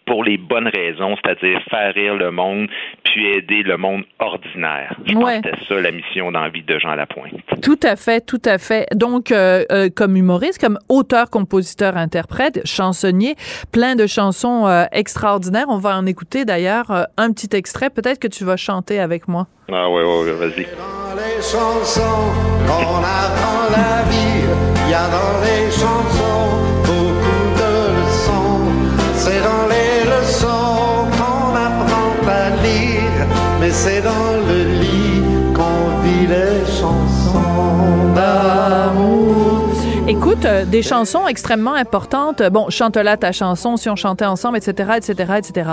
[0.07, 2.68] pour les bonnes raisons, c'est-à-dire faire rire le monde,
[3.05, 4.96] puis aider le monde ordinaire.
[5.07, 7.35] Je pense que c'était ça la mission dans la vie de Jean Lapointe.
[7.62, 8.87] Tout à fait, tout à fait.
[8.94, 13.37] Donc, euh, euh, comme humoriste, comme auteur, compositeur, interprète, chansonnier,
[13.72, 15.66] plein de chansons euh, extraordinaires.
[15.68, 17.90] On va en écouter d'ailleurs euh, un petit extrait.
[17.90, 19.46] Peut-être que tu vas chanter avec moi.
[19.72, 20.61] Ah ouais, ouais, vas-y.
[20.61, 22.00] les chansons
[22.66, 24.44] qu'on apprend la vie.
[24.87, 26.50] Il y a dans les chansons
[26.85, 28.61] beaucoup de leçons.
[29.14, 29.69] C'est dans
[33.70, 35.22] Mais c'est dans le lit
[35.54, 39.60] qu'on vit les chansons d'amour.
[40.11, 42.42] Écoute, euh, des chansons extrêmement importantes.
[42.51, 45.70] Bon, chante-la ta chanson, si on chantait ensemble, etc., etc., etc.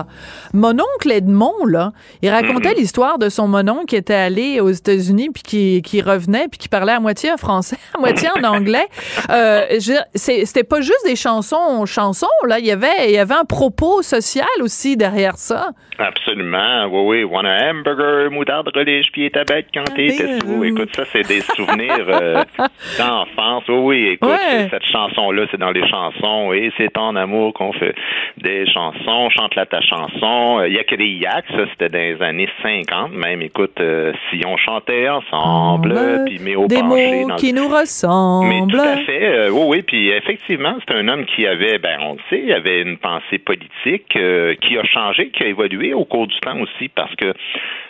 [0.53, 2.75] Mon oncle Edmond, là, il racontait Mhm.
[2.77, 6.69] l'histoire de son mononcle qui était allé aux États-Unis puis qui, qui revenait puis qui
[6.69, 8.85] parlait à moitié en français, à moitié en anglais.
[9.31, 9.65] Euh,
[10.13, 12.59] c'était pas juste des chansons, chansons, là.
[12.59, 15.71] Il y avait, il y avait un propos social aussi derrière ça.
[15.97, 17.23] Absolument, oui, oui.
[17.23, 20.63] Want a hamburger, moutarde, relish, puis tabac quand t'étais sous.
[20.63, 22.43] Écoute, ça, c'est des souvenirs euh,
[22.99, 23.63] d'enfance.
[23.67, 24.67] Oui, oui, écoute, Ouais.
[24.69, 26.53] cette chanson-là, c'est dans les chansons.
[26.53, 27.95] Et c'est en amour qu'on fait
[28.37, 29.29] des chansons.
[29.29, 30.63] Chante-la ta chanson.
[30.65, 33.11] Il y a que les yaks, ça, c'était dans les années 50.
[33.13, 35.93] Même, écoute, euh, si on chantait ensemble,
[36.25, 38.71] puis mais au des penché mots dans qui nous Mais ressemblent.
[38.71, 39.81] tout à fait, euh, oui, oui.
[39.81, 43.37] Puis effectivement, c'est un homme qui avait, ben, on le sait, il avait une pensée
[43.37, 47.33] politique euh, qui a changé, qui a évolué au cours du temps aussi, parce que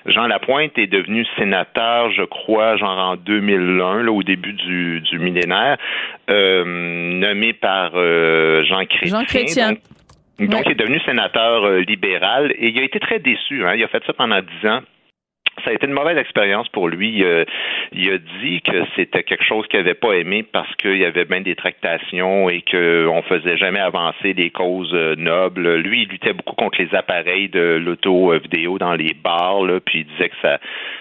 [0.06, 5.19] Jean Lapointe est devenu sénateur, je crois, genre en 2001, là, au début du, du
[5.19, 5.78] millénaire,
[6.29, 9.19] nommé par euh, Jean Chrétien.
[9.19, 9.69] Jean Chrétien.
[10.39, 13.65] Donc, donc, il est devenu sénateur euh, libéral et il a été très déçu.
[13.65, 13.73] Hein.
[13.75, 14.81] Il a fait ça pendant dix ans.
[15.63, 17.23] Ça a été une mauvaise expérience pour lui.
[17.23, 17.43] Euh,
[17.91, 21.25] il a dit que c'était quelque chose qu'il n'avait pas aimé parce qu'il y avait
[21.25, 25.75] bien des tractations et qu'on faisait jamais avancer les causes euh, nobles.
[25.77, 30.05] Lui, il luttait beaucoup contre les appareils de l'auto-vidéo dans les bars, là, puis il
[30.05, 30.59] disait que ça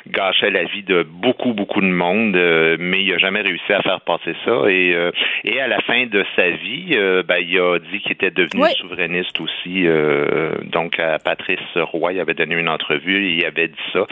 [0.09, 3.83] gâchait la vie de beaucoup, beaucoup de monde, euh, mais il n'a jamais réussi à
[3.83, 4.63] faire passer ça.
[4.69, 5.11] Et, euh,
[5.45, 8.63] et à la fin de sa vie, euh, ben, il a dit qu'il était devenu
[8.63, 8.71] Oui.
[8.79, 9.87] souverainiste aussi.
[9.87, 14.07] euh, donc, à Patrice Roy, il avait donné une entrevue et il avait dit ça.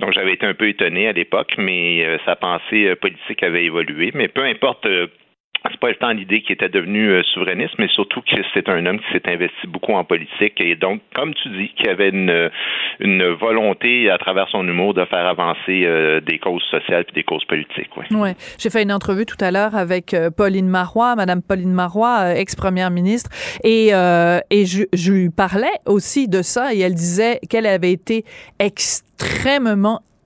[0.00, 3.64] Donc, j'avais été un peu étonné à l'époque, mais euh, sa pensée euh, politique avait
[3.64, 4.10] évolué.
[4.14, 4.86] Mais peu importe.
[4.86, 5.06] euh,
[5.70, 9.12] c'est pas tant l'idée qu'il était devenu souverainiste, mais surtout que c'est un homme qui
[9.12, 12.48] s'est investi beaucoup en politique et donc, comme tu dis, qui avait une,
[13.34, 17.90] volonté à travers son humour de faire avancer des causes sociales puis des causes politiques.
[18.12, 18.34] Ouais.
[18.56, 23.28] J'ai fait une entrevue tout à l'heure avec Pauline Marois, Madame Pauline Marois, ex-première ministre,
[23.64, 28.24] et, et je, je lui parlais aussi de ça, et elle disait qu'elle avait été
[28.60, 29.07] extrêmement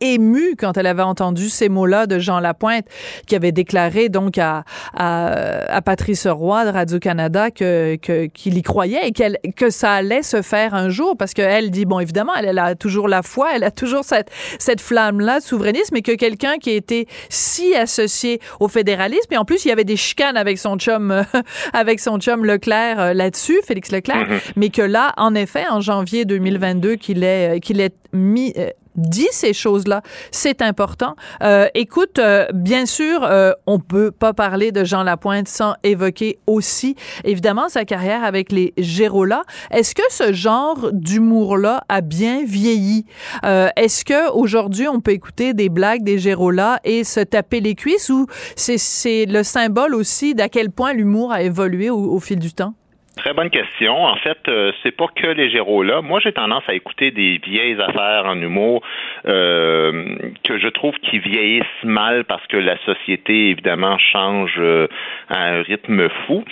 [0.02, 2.84] émue quand elle avait entendu ces mots-là de Jean Lapointe,
[3.26, 4.64] qui avait déclaré donc à,
[4.96, 9.92] à, à Patrice Roy de Radio-Canada que, que, qu'il y croyait et qu'elle, que ça
[9.92, 13.22] allait se faire un jour, parce qu'elle dit, bon, évidemment, elle, elle a toujours la
[13.22, 14.28] foi, elle a toujours cette,
[14.58, 19.44] cette flamme-là de souverainisme, mais que quelqu'un qui était si associé au fédéralisme, et en
[19.44, 21.22] plus, il y avait des chicanes avec son chum, euh,
[21.72, 24.38] avec son chum Leclerc euh, là-dessus, Félix Leclerc, Mhm.
[24.56, 29.28] mais que là, en effet, en janvier 2022, qu'il euh, qu'il ait mis, euh, dit
[29.30, 31.14] ces choses-là, c'est important.
[31.42, 36.38] Euh, écoute, euh, bien sûr, euh, on peut pas parler de Jean Lapointe sans évoquer
[36.46, 39.42] aussi, évidemment, sa carrière avec les Gérola.
[39.70, 43.06] Est-ce que ce genre d'humour-là a bien vieilli?
[43.44, 47.74] Euh, Est-ce que aujourd'hui on peut écouter des blagues des Gérola et se taper les
[47.74, 48.26] cuisses ou
[48.56, 52.74] c'est le symbole aussi d'à quel point l'humour a évolué au, au fil du temps?
[53.16, 54.04] Très bonne question.
[54.04, 56.00] En fait, euh, c'est pas que les là.
[56.00, 58.82] Moi, j'ai tendance à écouter des vieilles affaires en humour
[59.26, 64.88] euh, que je trouve qui vieillissent mal parce que la société, évidemment, change euh,
[65.28, 66.44] à un rythme fou.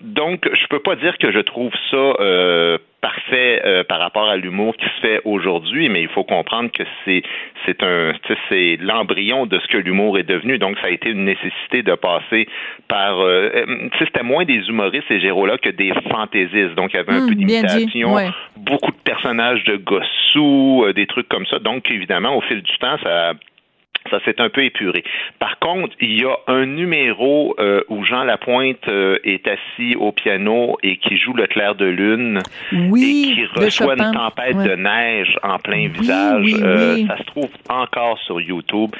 [0.00, 4.36] Donc, je peux pas dire que je trouve ça euh, parfait euh, par rapport à
[4.36, 7.22] l'humour qui se fait aujourd'hui, mais il faut comprendre que c'est
[7.66, 8.12] c'est un
[8.48, 10.58] c'est l'embryon de ce que l'humour est devenu.
[10.58, 12.46] Donc, ça a été une nécessité de passer
[12.88, 16.74] par euh, euh, c'était moins des humoristes ces géros-là que des fantaisistes.
[16.76, 18.30] Donc, il y avait un Hmm, peu d'imitation, ouais.
[18.56, 21.58] beaucoup de personnages de gossous, des trucs comme ça.
[21.58, 23.34] Donc, évidemment, au fil du temps, ça
[24.10, 25.04] ça s'est un peu épuré.
[25.38, 27.54] Par contre, il y a un numéro
[28.12, 32.40] Jean Lapointe euh, est assis au piano et qui joue le clair de lune
[32.90, 34.68] Oui, et qui reçoit une tempête Ouais.
[34.68, 36.44] de neige en plein visage.
[36.44, 37.06] oui, Euh, oui.
[37.08, 38.90] Ça se trouve encore sur YouTube.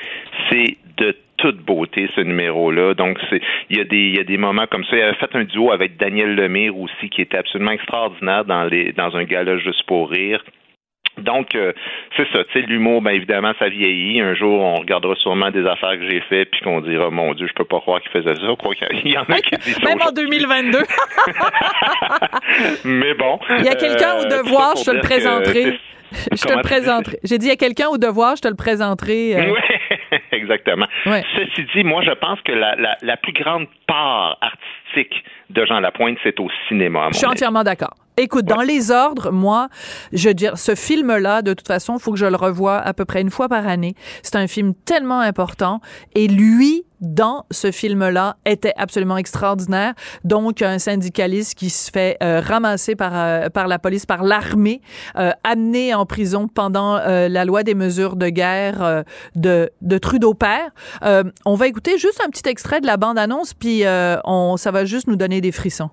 [0.49, 2.95] C'est de toute beauté ce numéro-là.
[2.95, 4.97] Donc c'est il y a des il y a des moments comme ça.
[4.97, 8.93] Il avait fait un duo avec Daniel Lemire aussi qui était absolument extraordinaire dans les
[8.93, 10.43] dans un gala juste pour rire.
[11.19, 11.73] Donc, euh,
[12.17, 14.21] c'est ça, tu sais, l'humour, bien évidemment, ça vieillit.
[14.21, 17.47] Un jour, on regardera sûrement des affaires que j'ai fait, puis qu'on dira, mon Dieu,
[17.47, 18.55] je peux pas croire qu'il faisait ça.
[18.59, 19.83] Quoi qu'il y en a qui disent.
[19.85, 20.79] Même en 2022.
[22.85, 23.39] Mais bon.
[23.59, 25.79] Il y a quelqu'un au euh, devoir, je te le que présenterai.
[26.31, 27.19] Je te le présenterai.
[27.25, 29.37] J'ai dit, il y a quelqu'un au devoir, je te le présenterai.
[29.37, 29.53] euh.
[29.53, 30.87] Oui, exactement.
[31.05, 35.81] Ceci dit, moi, je pense que la, la, la plus grande part artistique de Jean
[35.81, 37.01] Lapointe, c'est au cinéma.
[37.01, 37.33] à mon Je suis avis.
[37.35, 37.95] entièrement d'accord.
[38.19, 39.69] Écoute, dans les ordres, moi,
[40.13, 42.93] je veux dire, ce film-là, de toute façon, il faut que je le revoie à
[42.93, 43.95] peu près une fois par année.
[44.23, 45.81] C'est un film tellement important.
[46.15, 49.95] Et lui, dans ce film-là, était absolument extraordinaire.
[50.25, 54.83] Donc, un syndicaliste qui se fait euh, ramasser par, euh, par la police, par l'armée,
[55.19, 60.71] euh, amené en prison pendant la loi des mesures de guerre de, de Trudeau père.
[61.03, 63.85] on va écouter juste un petit extrait de la bande-annonce, puis
[64.25, 65.91] on, ça va juste nous donner des frissons.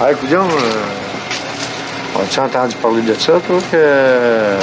[0.00, 0.28] Ah, écoute,
[2.22, 4.56] As-tu entendu parler de ça, toi, que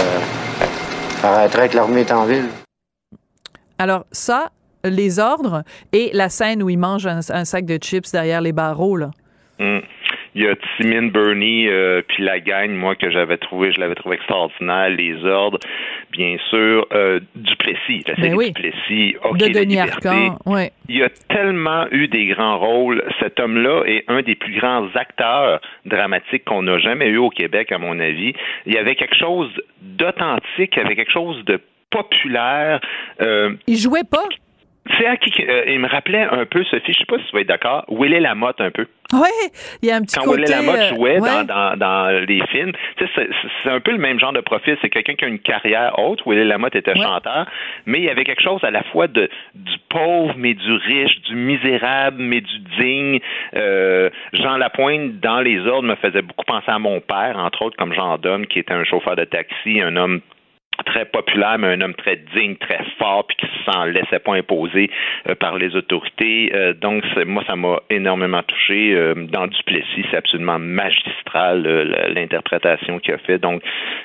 [1.23, 2.47] arrêterait que l'armée est en ville?
[3.77, 4.49] Alors, ça,
[4.83, 8.97] les ordres et la scène où il mange un, sac de chips derrière les barreaux,
[8.97, 9.11] là.
[9.59, 9.79] Mm
[10.35, 13.95] il y a Timine Burney euh, puis la gang, moi que j'avais trouvé, je l'avais
[13.95, 14.89] trouvé extraordinaire.
[14.89, 15.59] Les ordres,
[16.11, 20.71] bien sûr, euh, Duplessis, la série Duplessis, OK, de Denis Arcand, ouais.
[20.89, 23.03] Il y a tellement eu des grands rôles.
[23.19, 27.71] Cet homme-là est un des plus grands acteurs dramatiques qu'on n'a jamais eu au Québec,
[27.71, 28.33] à mon avis.
[28.65, 29.49] Il y avait quelque chose
[29.81, 31.59] d'authentique, il y avait quelque chose de
[31.89, 32.81] populaire.
[33.21, 34.27] Euh, il jouait pas?
[34.97, 37.35] C'est à qui euh, il me rappelait un peu, Sophie, je sais pas si tu
[37.35, 38.85] vas être d'accord, Willy Lamotte un peu.
[39.13, 39.29] Oui,
[39.81, 40.41] il y a un petit Quand côté...
[40.41, 44.33] Willy Lamotte euh, jouait dans, dans, dans, les films, c'est un peu le même genre
[44.33, 44.77] de profil.
[44.81, 46.21] C'est quelqu'un qui a une carrière haute.
[46.25, 47.45] Willy Lamotte était chanteur,
[47.85, 51.21] mais il y avait quelque chose à la fois de du pauvre mais du riche,
[51.21, 53.19] du misérable mais du digne.
[53.55, 57.77] Euh, Jean Lapointe, dans Les Ordres, me faisait beaucoup penser à mon père, entre autres,
[57.77, 60.21] comme Jean Dom, qui était un chauffeur de taxi, un homme
[60.85, 64.89] très populaire, mais un homme très digne, très fort, puis qui s'en laissait pas imposer
[65.27, 66.51] euh, par les autorités.
[66.53, 68.93] Euh, donc, moi, ça m'a énormément touché.
[68.93, 71.63] Euh, dans Duplessis, c'est absolument magistral
[72.13, 73.37] l'interprétation qu'il a fait.
[73.37, 73.61] Donc,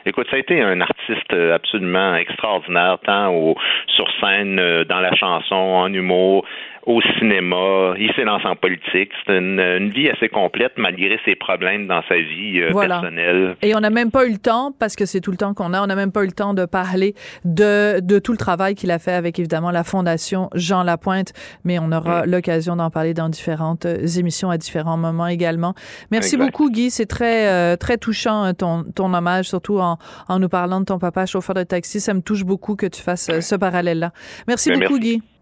[0.07, 3.57] écoute, ça a été un artiste absolument extraordinaire, tant au,
[3.87, 6.45] sur scène, dans la chanson, en humour
[6.89, 9.11] au cinéma, il s'est lancé en politique.
[9.27, 13.57] C'est une, vie assez complète malgré ses problèmes dans sa vie euh, personnelle.
[13.61, 15.75] Et on n'a même pas eu le temps, parce que c'est tout le temps qu'on
[15.75, 17.15] a, on n'a même pas eu le temps de parler
[17.45, 21.79] de, de tout le travail qu'il a fait avec évidemment la Fondation Jean Lapointe, mais
[21.79, 22.31] on aura mm.
[22.31, 25.75] l'occasion d'en parler dans différentes euh, émissions à différents moments également.
[26.11, 30.49] Merci beaucoup Guy, c'est très euh, très touchant ton, ton hommage, surtout en, en nous
[30.49, 32.01] parlant de ton papa chauffeur de taxi.
[32.01, 34.13] Ça me touche beaucoup que tu fasses ce parallèle-là.
[34.47, 35.21] Merci ben, beaucoup Guy.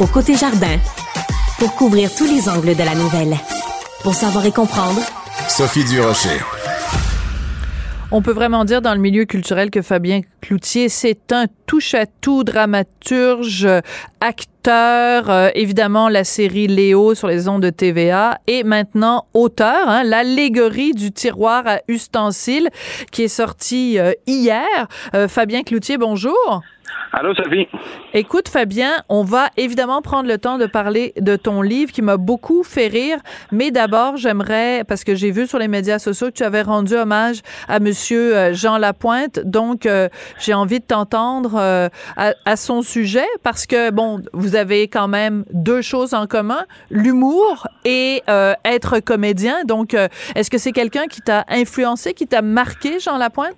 [0.00, 0.78] au côté jardin
[1.58, 3.36] pour couvrir tous les angles de la nouvelle.
[4.02, 5.00] Pour savoir et comprendre,
[5.48, 6.40] Sophie Durocher.
[8.10, 13.68] On peut vraiment dire dans le milieu culturel que Fabien Cloutier, c'est un touche-à-tout dramaturge,
[14.20, 20.02] acteur, euh, évidemment la série Léo sur les ondes de TVA et maintenant auteur, hein,
[20.02, 22.70] l'allégorie du tiroir à ustensiles
[23.12, 24.88] qui est sorti euh, hier.
[25.14, 26.62] Euh, Fabien Cloutier, bonjour.
[27.12, 27.66] Allô, Sophie?
[28.14, 32.16] Écoute, Fabien, on va évidemment prendre le temps de parler de ton livre qui m'a
[32.16, 33.18] beaucoup fait rire.
[33.50, 36.94] Mais d'abord, j'aimerais, parce que j'ai vu sur les médias sociaux que tu avais rendu
[36.94, 39.40] hommage à Monsieur euh, Jean Lapointe.
[39.40, 44.86] Donc, euh, j'ai envie de t'entendre euh, à, son sujet parce que, bon, vous avez
[44.86, 48.22] quand même deux choses en commun, l'humour et
[48.64, 49.64] être comédien.
[49.64, 49.94] Donc,
[50.34, 53.56] est-ce que c'est quelqu'un qui t'a influencé, qui t'a marqué, Jean Lapointe?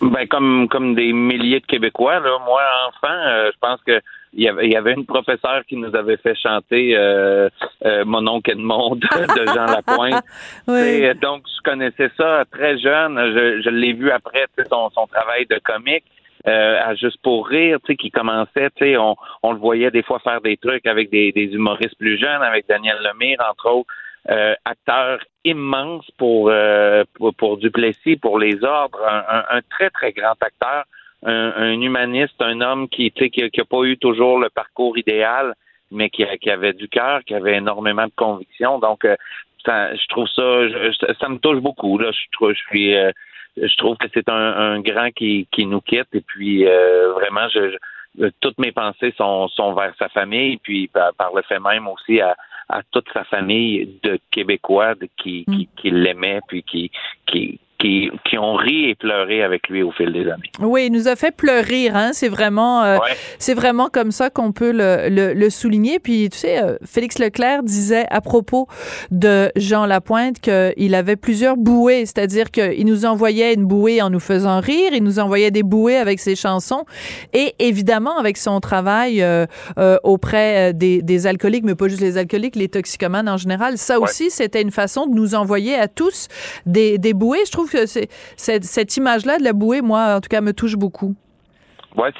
[0.00, 4.00] Ben comme comme des milliers de Québécois là, moi enfant, euh, je pense que
[4.34, 7.48] il y, avait, il y avait une professeure qui nous avait fait chanter euh,
[7.86, 10.22] euh, Mon oncle Edmond de, Jean Lapointe.
[10.68, 11.14] oui.
[11.20, 13.16] donc je connaissais ça très jeune.
[13.16, 16.04] Je, je l'ai vu après son, son travail de comique.
[16.46, 19.90] Euh, à Juste pour rire, tu sais, qui commençait, tu sais, on, on le voyait
[19.90, 23.70] des fois faire des trucs avec des, des humoristes plus jeunes, avec Daniel Lemire, entre
[23.70, 23.92] autres.
[24.30, 27.02] Euh, acteur immense pour, euh,
[27.38, 30.84] pour, Duplessis, pour les ordres, un, un, très très grand acteur,
[31.24, 35.54] un, un humaniste, un homme qui qui, qui a pas eu toujours le parcours idéal,
[35.90, 38.78] mais qui, qui avait du cœur, qui avait énormément de conviction.
[38.78, 39.16] Donc, euh,
[39.64, 41.96] ça, je trouve ça, ça me touche beaucoup.
[41.96, 43.10] Là, je trouve, je suis, euh,
[43.56, 44.34] je trouve que c'est un,
[44.74, 47.70] un grand qui, qui nous quitte et puis euh, vraiment, je,
[48.18, 51.88] je- toutes mes pensées sont, sont vers sa famille puis par, par le fait même
[51.88, 52.36] aussi à,
[52.68, 56.90] à toute sa famille de Québécois qui, qui, qui l'aimaient puis qui,
[57.26, 60.50] qui, qui, qui ont ri et pleuré avec lui au fil des années.
[60.60, 62.10] Oui, il nous a fait pleurer, hein.
[62.12, 63.14] C'est vraiment, euh, Ouais.
[63.38, 65.98] c'est vraiment comme ça qu'on peut le, le, le souligner.
[66.00, 68.66] Puis, tu sais, euh, Félix Leclerc disait à propos
[69.10, 74.20] de Jean Lapointe qu'il avait plusieurs bouées, c'est-à-dire qu'il nous envoyait une bouée en nous
[74.20, 76.84] faisant rire, il nous envoyait des bouées avec ses chansons,
[77.32, 79.46] et évidemment avec son travail euh,
[79.78, 83.78] euh, auprès euh, des, des alcooliques, mais pas juste les alcooliques, les toxicomanes en général.
[83.78, 86.28] Ça aussi, c'était une façon de nous envoyer à tous
[86.66, 87.38] des, des bouées.
[87.46, 90.76] Je trouve que c'est, cette, image-là de la bouée, moi, en tout cas, me touche
[90.76, 91.14] beaucoup.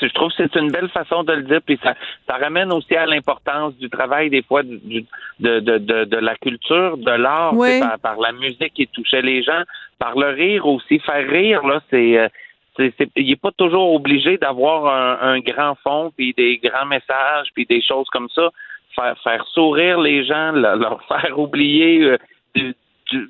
[0.00, 1.94] C'est- je trouve que c'est une belle façon de le dire, puis ça,
[2.26, 5.06] ça ramène aussi à l'importance du travail des fois du- du-
[5.40, 9.42] de, de, de, de la culture, de l'art, par, par la musique qui touchait les
[9.42, 9.62] gens,
[9.98, 12.28] par le rire aussi, faire rire là, c'est euh,
[12.76, 17.48] c'est, il n'est pas toujours obligé d'avoir un, un grand fond, puis des grands messages,
[17.54, 18.50] puis des choses comme ça.
[18.94, 22.16] Faire, faire sourire les gens, le- leur faire oublier euh,
[22.54, 23.28] du-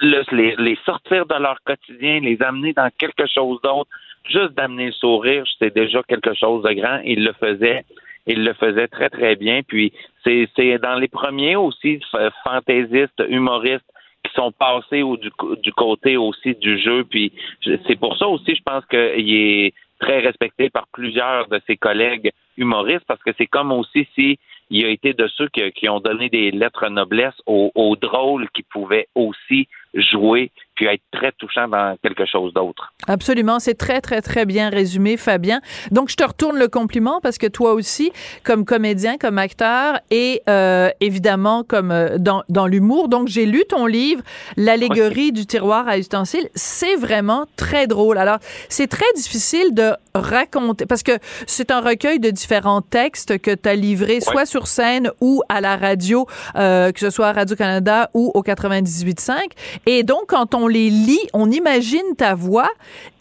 [0.00, 3.90] les, sortir de leur quotidien, les amener dans quelque chose d'autre,
[4.28, 7.00] juste d'amener le sourire, c'est déjà quelque chose de grand.
[7.04, 7.84] Il le faisait,
[8.26, 9.62] il le faisait très très bien.
[9.66, 9.92] Puis
[10.24, 12.00] c'est dans les premiers aussi
[12.44, 13.86] fantaisistes, humoristes
[14.24, 15.30] qui sont passés du,
[15.62, 17.04] du côté aussi du jeu.
[17.04, 21.76] Puis c'est pour ça aussi, je pense qu'il est très respecté par plusieurs de ses
[21.76, 24.38] collègues humoristes parce que c'est comme aussi si
[24.70, 29.08] il a été de ceux qui, ont donné des lettres noblesse aux drôles qui pouvaient
[29.14, 32.92] aussi jouer puis être très touchants dans quelque chose d'autre.
[33.08, 35.60] Absolument, c'est très très très bien résumé, Fabien.
[35.90, 38.12] Donc je te retourne le compliment parce que toi aussi,
[38.44, 43.08] comme comédien, comme acteur et euh, évidemment comme euh, dans, dans l'humour.
[43.08, 44.22] Donc j'ai lu ton livre,
[44.56, 46.48] l'allégorie du tiroir à ustensiles.
[46.54, 48.18] C'est vraiment très drôle.
[48.18, 53.54] Alors c'est très difficile de raconter parce que c'est un recueil de différents textes que
[53.54, 57.32] tu as livrés, soit sur scène ou à la radio, euh, que ce soit à
[57.32, 59.36] Radio Canada ou au 98.5.
[59.86, 62.70] Et donc quand on les lit, on imagine ta voix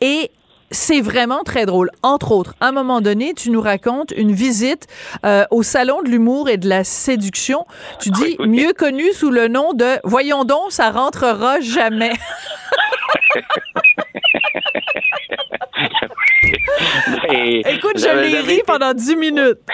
[0.02, 0.32] et
[0.72, 1.90] c'est vraiment très drôle.
[2.04, 4.88] Entre autres, à un moment donné, tu nous racontes une visite
[5.26, 7.66] euh, au salon de l'humour et de la séduction.
[8.00, 12.14] Tu dis mieux connu sous le nom de Voyons donc, ça rentrera jamais.
[17.68, 19.60] Écoute, je l'ai ri pendant 10 minutes.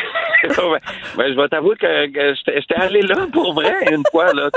[1.17, 4.49] Ben, je vais t'avouer que, que j'étais allé là pour vrai une fois là.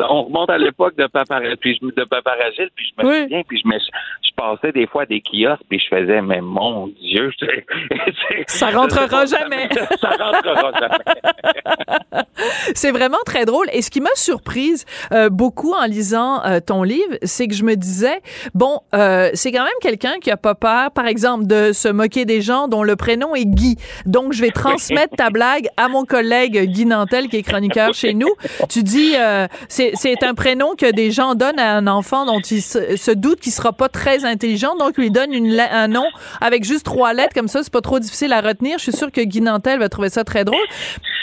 [0.00, 3.22] on remonte à l'époque de Paparagile, puis je, de Paparagile, puis je me Oui.
[3.22, 6.42] souviens, puis je, me, je passais des fois à des kiosques, puis je faisais, mais
[6.42, 7.30] mon Dieu,
[8.48, 9.70] Ça rentrera jamais.
[9.98, 12.24] Ça rentrera jamais.
[12.74, 13.66] C'est vraiment très drôle.
[13.72, 17.64] Et ce qui m'a surprise euh, beaucoup en lisant euh, ton livre, c'est que je
[17.64, 18.20] me disais,
[18.54, 22.24] bon, euh, c'est quand même quelqu'un qui a pas peur, par exemple, de se moquer
[22.24, 23.76] des gens dont le prénom est Guy.
[24.06, 28.14] Donc, je vais transmettre ta blague à mon collègue Guy Nantel, qui est chroniqueur chez
[28.14, 28.28] nous.
[28.68, 32.60] Tu dis, euh, c'est un prénom que des gens donnent à un enfant dont ils
[32.60, 36.04] se, se doutent qu'il sera pas très intelligent, donc lui donne une, un nom
[36.40, 38.78] avec juste trois lettres, comme ça, c'est pas trop difficile à retenir.
[38.78, 40.58] Je suis sûre que Guy Nantel va trouver ça très drôle.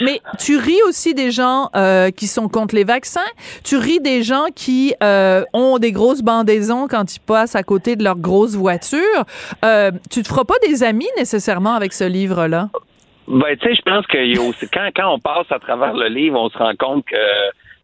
[0.00, 3.20] Mais tu ris aussi des gens euh, qui sont contre les vaccins.
[3.64, 6.22] Tu ris des gens qui euh, ont des grosses
[6.88, 9.24] quand ils passent à côté de leur grosse voiture.
[9.64, 12.68] Euh, tu te feras pas des amis nécessairement avec ce livre-là?
[13.28, 16.48] Ben, tu sais, je pense que quand, quand on passe à travers le livre, on
[16.48, 17.16] se rend compte que,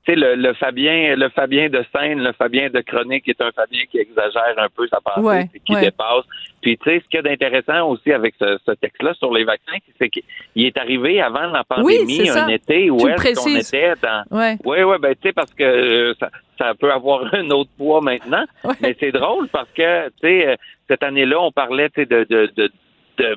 [0.04, 3.52] tu sais, le, le Fabien, le Fabien de scène, le Fabien de chronique est un
[3.52, 5.80] Fabien qui exagère un peu sa pensée, Ouais, qui ouais.
[5.82, 6.24] dépasse.
[6.60, 9.44] Puis, tu sais, ce qu'il y a d'intéressant aussi avec ce, ce texte-là sur les
[9.44, 10.22] vaccins, c'est qu'il
[10.56, 12.44] est arrivé avant la Oui, pandémie, ça.
[12.44, 14.56] un été où est-ce qu'on était dans, Ouais.
[14.64, 18.00] oui, oui, ben tu sais, parce que euh, ça, ça peut avoir un autre poids
[18.00, 18.44] maintenant.
[18.80, 20.56] Mais c'est drôle parce que, tu sais, euh,
[20.88, 22.70] cette année-là, on parlait, tu sais, de, de, de,
[23.18, 23.36] de,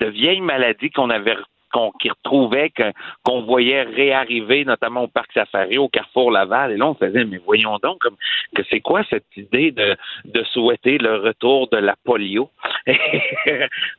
[0.00, 1.36] de vieilles maladies qu'on avait
[1.72, 2.72] qu'on qui retrouvait,
[3.24, 6.72] qu'on voyait réarriver, notamment au Parc Safari, au Carrefour Laval.
[6.72, 8.16] Et là, on faisait, mais voyons donc, comme,
[8.54, 12.50] que c'est quoi cette idée de, de souhaiter le retour de la polio?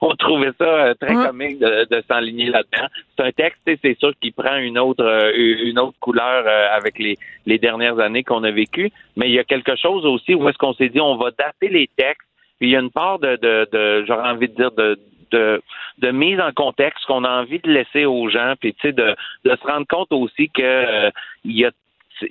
[0.02, 2.88] on trouvait ça euh, très comique de, de s'enligner là-dedans.
[3.16, 7.00] C'est un texte, c'est sûr qu'il prend une autre euh, une autre couleur euh, avec
[7.00, 10.48] les, les dernières années qu'on a vécues, mais il y a quelque chose aussi où
[10.50, 12.28] est-ce qu'on s'est dit on va dater les textes,
[12.60, 15.00] puis il y a une part de, de, de j'aurais envie de dire de
[15.34, 19.16] de, mise en contexte qu'on a envie de laisser aux gens, puis tu sais, de,
[19.46, 21.12] se rendre compte aussi que euh,
[21.44, 21.72] y a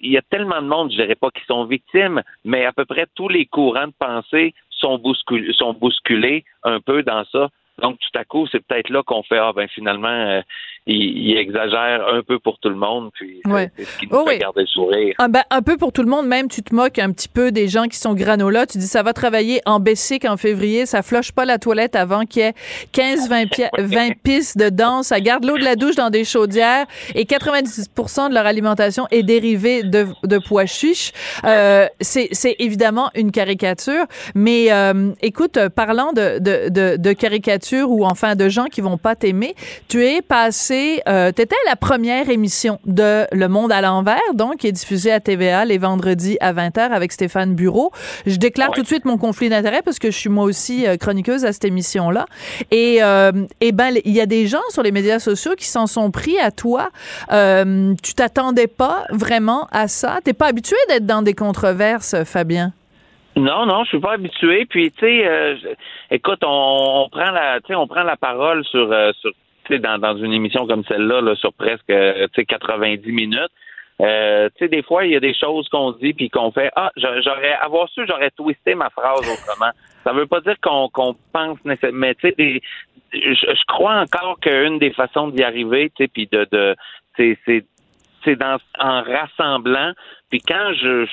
[0.01, 3.07] y a tellement de monde, je dirais pas qui sont victimes, mais à peu près
[3.15, 7.49] tous les courants de pensée sont bousculés, sont bousculés un peu dans ça.
[7.79, 10.43] Donc, tout à coup, c'est peut-être là qu'on fait, ah ben finalement, euh,
[10.87, 13.71] il, il exagère un peu pour tout le monde, puis c'est- Ouais.
[13.77, 14.39] c'est ce qui nous Oh fait oui.
[14.39, 15.15] garder le sourire.
[15.19, 17.53] Ah ben, un peu pour tout le monde, même tu te moques un petit peu
[17.53, 18.67] des gens qui sont granola.
[18.67, 22.25] Tu dis ça va travailler en Bessic en février, ça floche pas la toilette avant
[22.25, 22.55] qu'il y ait
[22.93, 26.87] 15-20 pi- 20 pistes de danse, ça garde l'eau de la douche dans des chaudières
[27.15, 31.13] et 90% de leur alimentation est dérivée de, de pois chiches.
[31.45, 34.05] Euh, c'est c'est évidemment une caricature,
[34.35, 38.81] mais euh, écoute, euh, parlant de, de, de, de caricature ou enfin de gens qui
[38.81, 39.55] vont pas t'aimer,
[39.89, 40.72] tu es passé,
[41.09, 45.13] euh, t'étais à la première émission de Le Monde à l'envers, donc qui est diffusée
[45.13, 47.91] à TVA les vendredis à 20h avec Stéphane Bureau.
[48.27, 50.97] Je déclare tout de suite mon conflit d'intérêt parce que je suis moi aussi euh,
[50.97, 52.25] chroniqueuse à cette émission-là.
[52.71, 55.87] Et, euh, et ben, il y a des gens sur les médias sociaux qui s'en
[55.87, 56.89] sont pris à toi.
[57.33, 60.21] Euh, tu t'attendais pas vraiment à ça.
[60.25, 62.73] T'es pas habitué d'être dans des controverses, Fabien?
[63.37, 64.67] Non, non, je suis pas habitué.
[64.67, 65.57] Puis tu sais, euh,
[66.11, 69.13] écoute, on, on prend la, on prend la parole sur, euh,
[69.71, 73.51] dans, dans une émission comme celle-là, là, sur presque, euh, tu sais, 90 minutes.
[74.01, 76.71] Euh, tu sais, des fois, il y a des choses qu'on dit puis qu'on fait.
[76.75, 79.71] Ah, j'a- j'aurais, avoir su, j'aurais twisté ma phrase autrement.
[80.05, 80.91] Ça veut pas dire qu'on
[81.33, 82.61] pense nécessairement, mais tu sais,
[83.13, 86.77] je, crois encore qu'une des façons d'y arriver, puis de, de,
[87.17, 87.39] c'est,
[88.79, 89.93] en rassemblant
[90.31, 91.07] puis quand je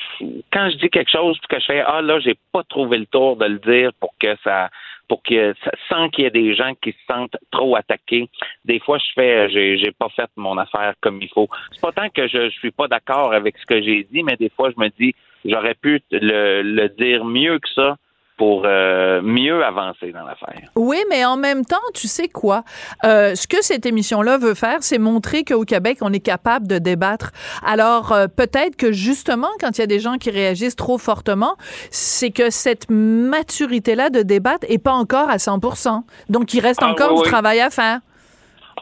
[0.52, 3.06] quand je dis quelque chose puis que je fais ah là j'ai pas trouvé le
[3.06, 4.70] tour de le dire pour que ça
[5.10, 5.54] pour que
[5.88, 8.30] sans qu'il y ait des gens qui se sentent trop attaqués.
[8.64, 11.48] Des fois je fais j'ai j'ai pas fait mon affaire comme il faut.
[11.72, 14.36] C'est pas tant que je, je suis pas d'accord avec ce que j'ai dit mais
[14.36, 15.12] des fois je me dis
[15.44, 17.96] j'aurais pu le, le dire mieux que ça
[18.40, 22.64] pour euh, mieux avancer dans l'affaire Oui, mais en même temps, tu sais quoi?
[23.04, 26.78] Euh, ce que cette émission-là veut faire, c'est montrer qu'au Québec, on est capable de
[26.78, 27.32] débattre.
[27.62, 31.56] Alors, euh, peut-être que justement, quand il y a des gens qui réagissent trop fortement,
[31.90, 36.88] c'est que cette maturité-là de débattre est pas encore à 100% Donc, il reste Ah,
[36.92, 37.28] encore oui, du oui.
[37.28, 38.00] travail à faire.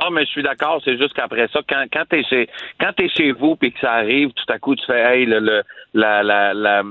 [0.01, 2.49] Ah, mais je suis d'accord, c'est juste qu'après ça, quand, quand t'es chez
[2.80, 5.40] quand t'es chez vous puis que ça arrive, tout à coup tu fais hey, le,
[5.40, 5.62] le-
[5.94, 6.82] la, la, la,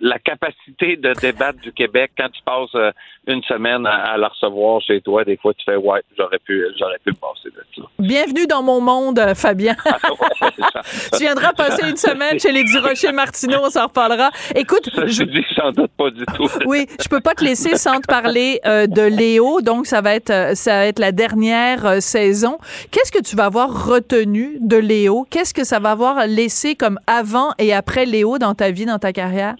[0.00, 2.90] la capacité de débattre du Québec, quand tu passes euh,
[3.28, 6.66] une semaine à, à la recevoir chez toi, des fois tu fais ouais, j'aurais pu
[6.78, 7.88] j'aurais pu me passer de ça.
[7.98, 9.76] Bienvenue dans mon monde, euh, Fabien.
[11.12, 14.30] tu viendras passer une semaine chez les Durocher Martineau, on s'en reparlera.
[14.54, 16.48] Écoute, je je, dis sans doute pas du tout.
[16.66, 19.60] Oui, je peux pas te laisser sans te parler euh, de Léo.
[19.60, 22.00] Donc, ça va être, ça va être la dernière euh,
[22.34, 22.58] saison.
[22.90, 25.26] Qu'est-ce que tu vas avoir retenu de Léo?
[25.30, 28.98] Qu'est-ce que ça va avoir laissé comme avant et après Léo dans ta vie, dans
[28.98, 29.54] ta carrière?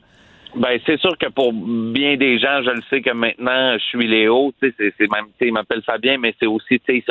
[0.56, 4.06] Ben, c'est sûr que pour bien des gens, je le sais que maintenant, je suis
[4.06, 4.52] Léo.
[4.62, 7.04] Tu sais, c'est, c'est même, tu sais, il m'appelle Fabien, mais c'est aussi, tu sais,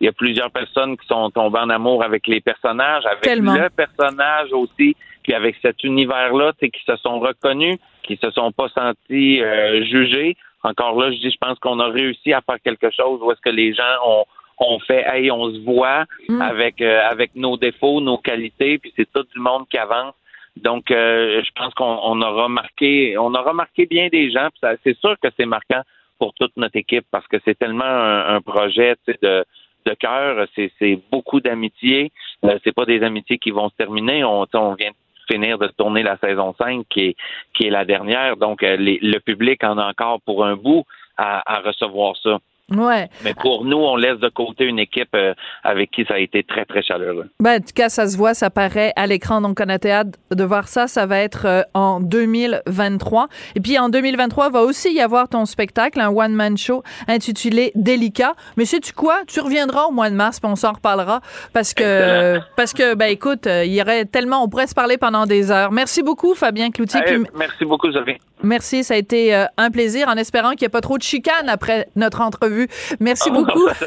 [0.00, 3.54] il y a plusieurs personnes qui sont tombées en amour avec les personnages, avec Tellement.
[3.54, 8.30] le personnage aussi, puis avec cet univers-là, tu sais, qui se sont reconnus, qui se
[8.32, 10.36] sont pas sentis euh, jugés.
[10.62, 13.40] Encore là, je dis, je pense qu'on a réussi à faire quelque chose où est-ce
[13.40, 14.24] que les gens ont
[14.60, 16.04] ont fait, hey, on se voit
[16.40, 20.14] avec euh, avec nos défauts, nos qualités, puis c'est tout du monde qui avance.
[20.56, 24.48] Donc, euh, je pense qu'on on aura marqué, on aura marqué bien des gens.
[24.50, 25.82] puis ça- C'est sûr que c'est marquant
[26.18, 29.44] pour toute notre équipe parce que c'est tellement un, un projet tu sais, de,
[29.86, 30.46] de cœur.
[30.54, 32.12] C'est, c'est beaucoup d'amitié.
[32.44, 34.24] Euh, c'est pas des amitiés qui vont se terminer.
[34.24, 37.16] On, on vient de finir de tourner la saison 5 qui est,
[37.54, 38.36] qui est la dernière.
[38.36, 40.84] Donc, euh, les- le public en a encore pour un bout
[41.16, 42.38] à, à recevoir ça.
[42.70, 43.08] Ouais.
[43.24, 46.42] Mais pour nous, on laisse de côté une équipe euh, avec qui ça a été
[46.42, 47.28] très, très chaleureux.
[47.40, 50.18] Ben, en tout cas, ça se voit, ça paraît à l'écran, donc on a hâte
[50.30, 50.86] de voir ça.
[50.86, 53.28] Ça va être euh, en 2023.
[53.56, 58.34] Et puis en 2023, va aussi y avoir ton spectacle, un one-man show intitulé Délicat.
[58.56, 59.22] Mais sais-tu quoi?
[59.26, 61.20] Tu reviendras au mois de mars, puis on s'en reparlera.
[61.52, 64.96] Parce que, parce que, ben écoute, euh, il y aurait tellement, on pourrait se parler
[64.96, 65.72] pendant des heures.
[65.72, 67.00] Merci beaucoup, Fabien Cloutier.
[67.04, 68.18] Puis merci beaucoup, Sophie.
[68.42, 71.02] Merci, ça a été euh, un plaisir, en espérant qu'il n'y ait pas trop de
[71.02, 72.68] chicanes après notre entrevue.
[73.00, 73.68] Merci beaucoup.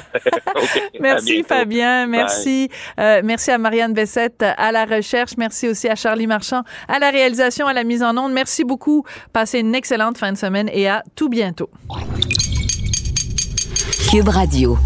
[0.56, 1.44] Ok, à Merci.
[1.44, 2.70] Fabien, merci.
[3.00, 7.10] Euh, merci à Marianne Bessette à la recherche, merci aussi à Charlie Marchand à la
[7.10, 8.34] réalisation, à la mise en onde.
[8.34, 9.04] Merci beaucoup.
[9.32, 11.70] Passez une excellente fin de semaine et à tout bientôt.
[14.10, 14.78] Cube Radio.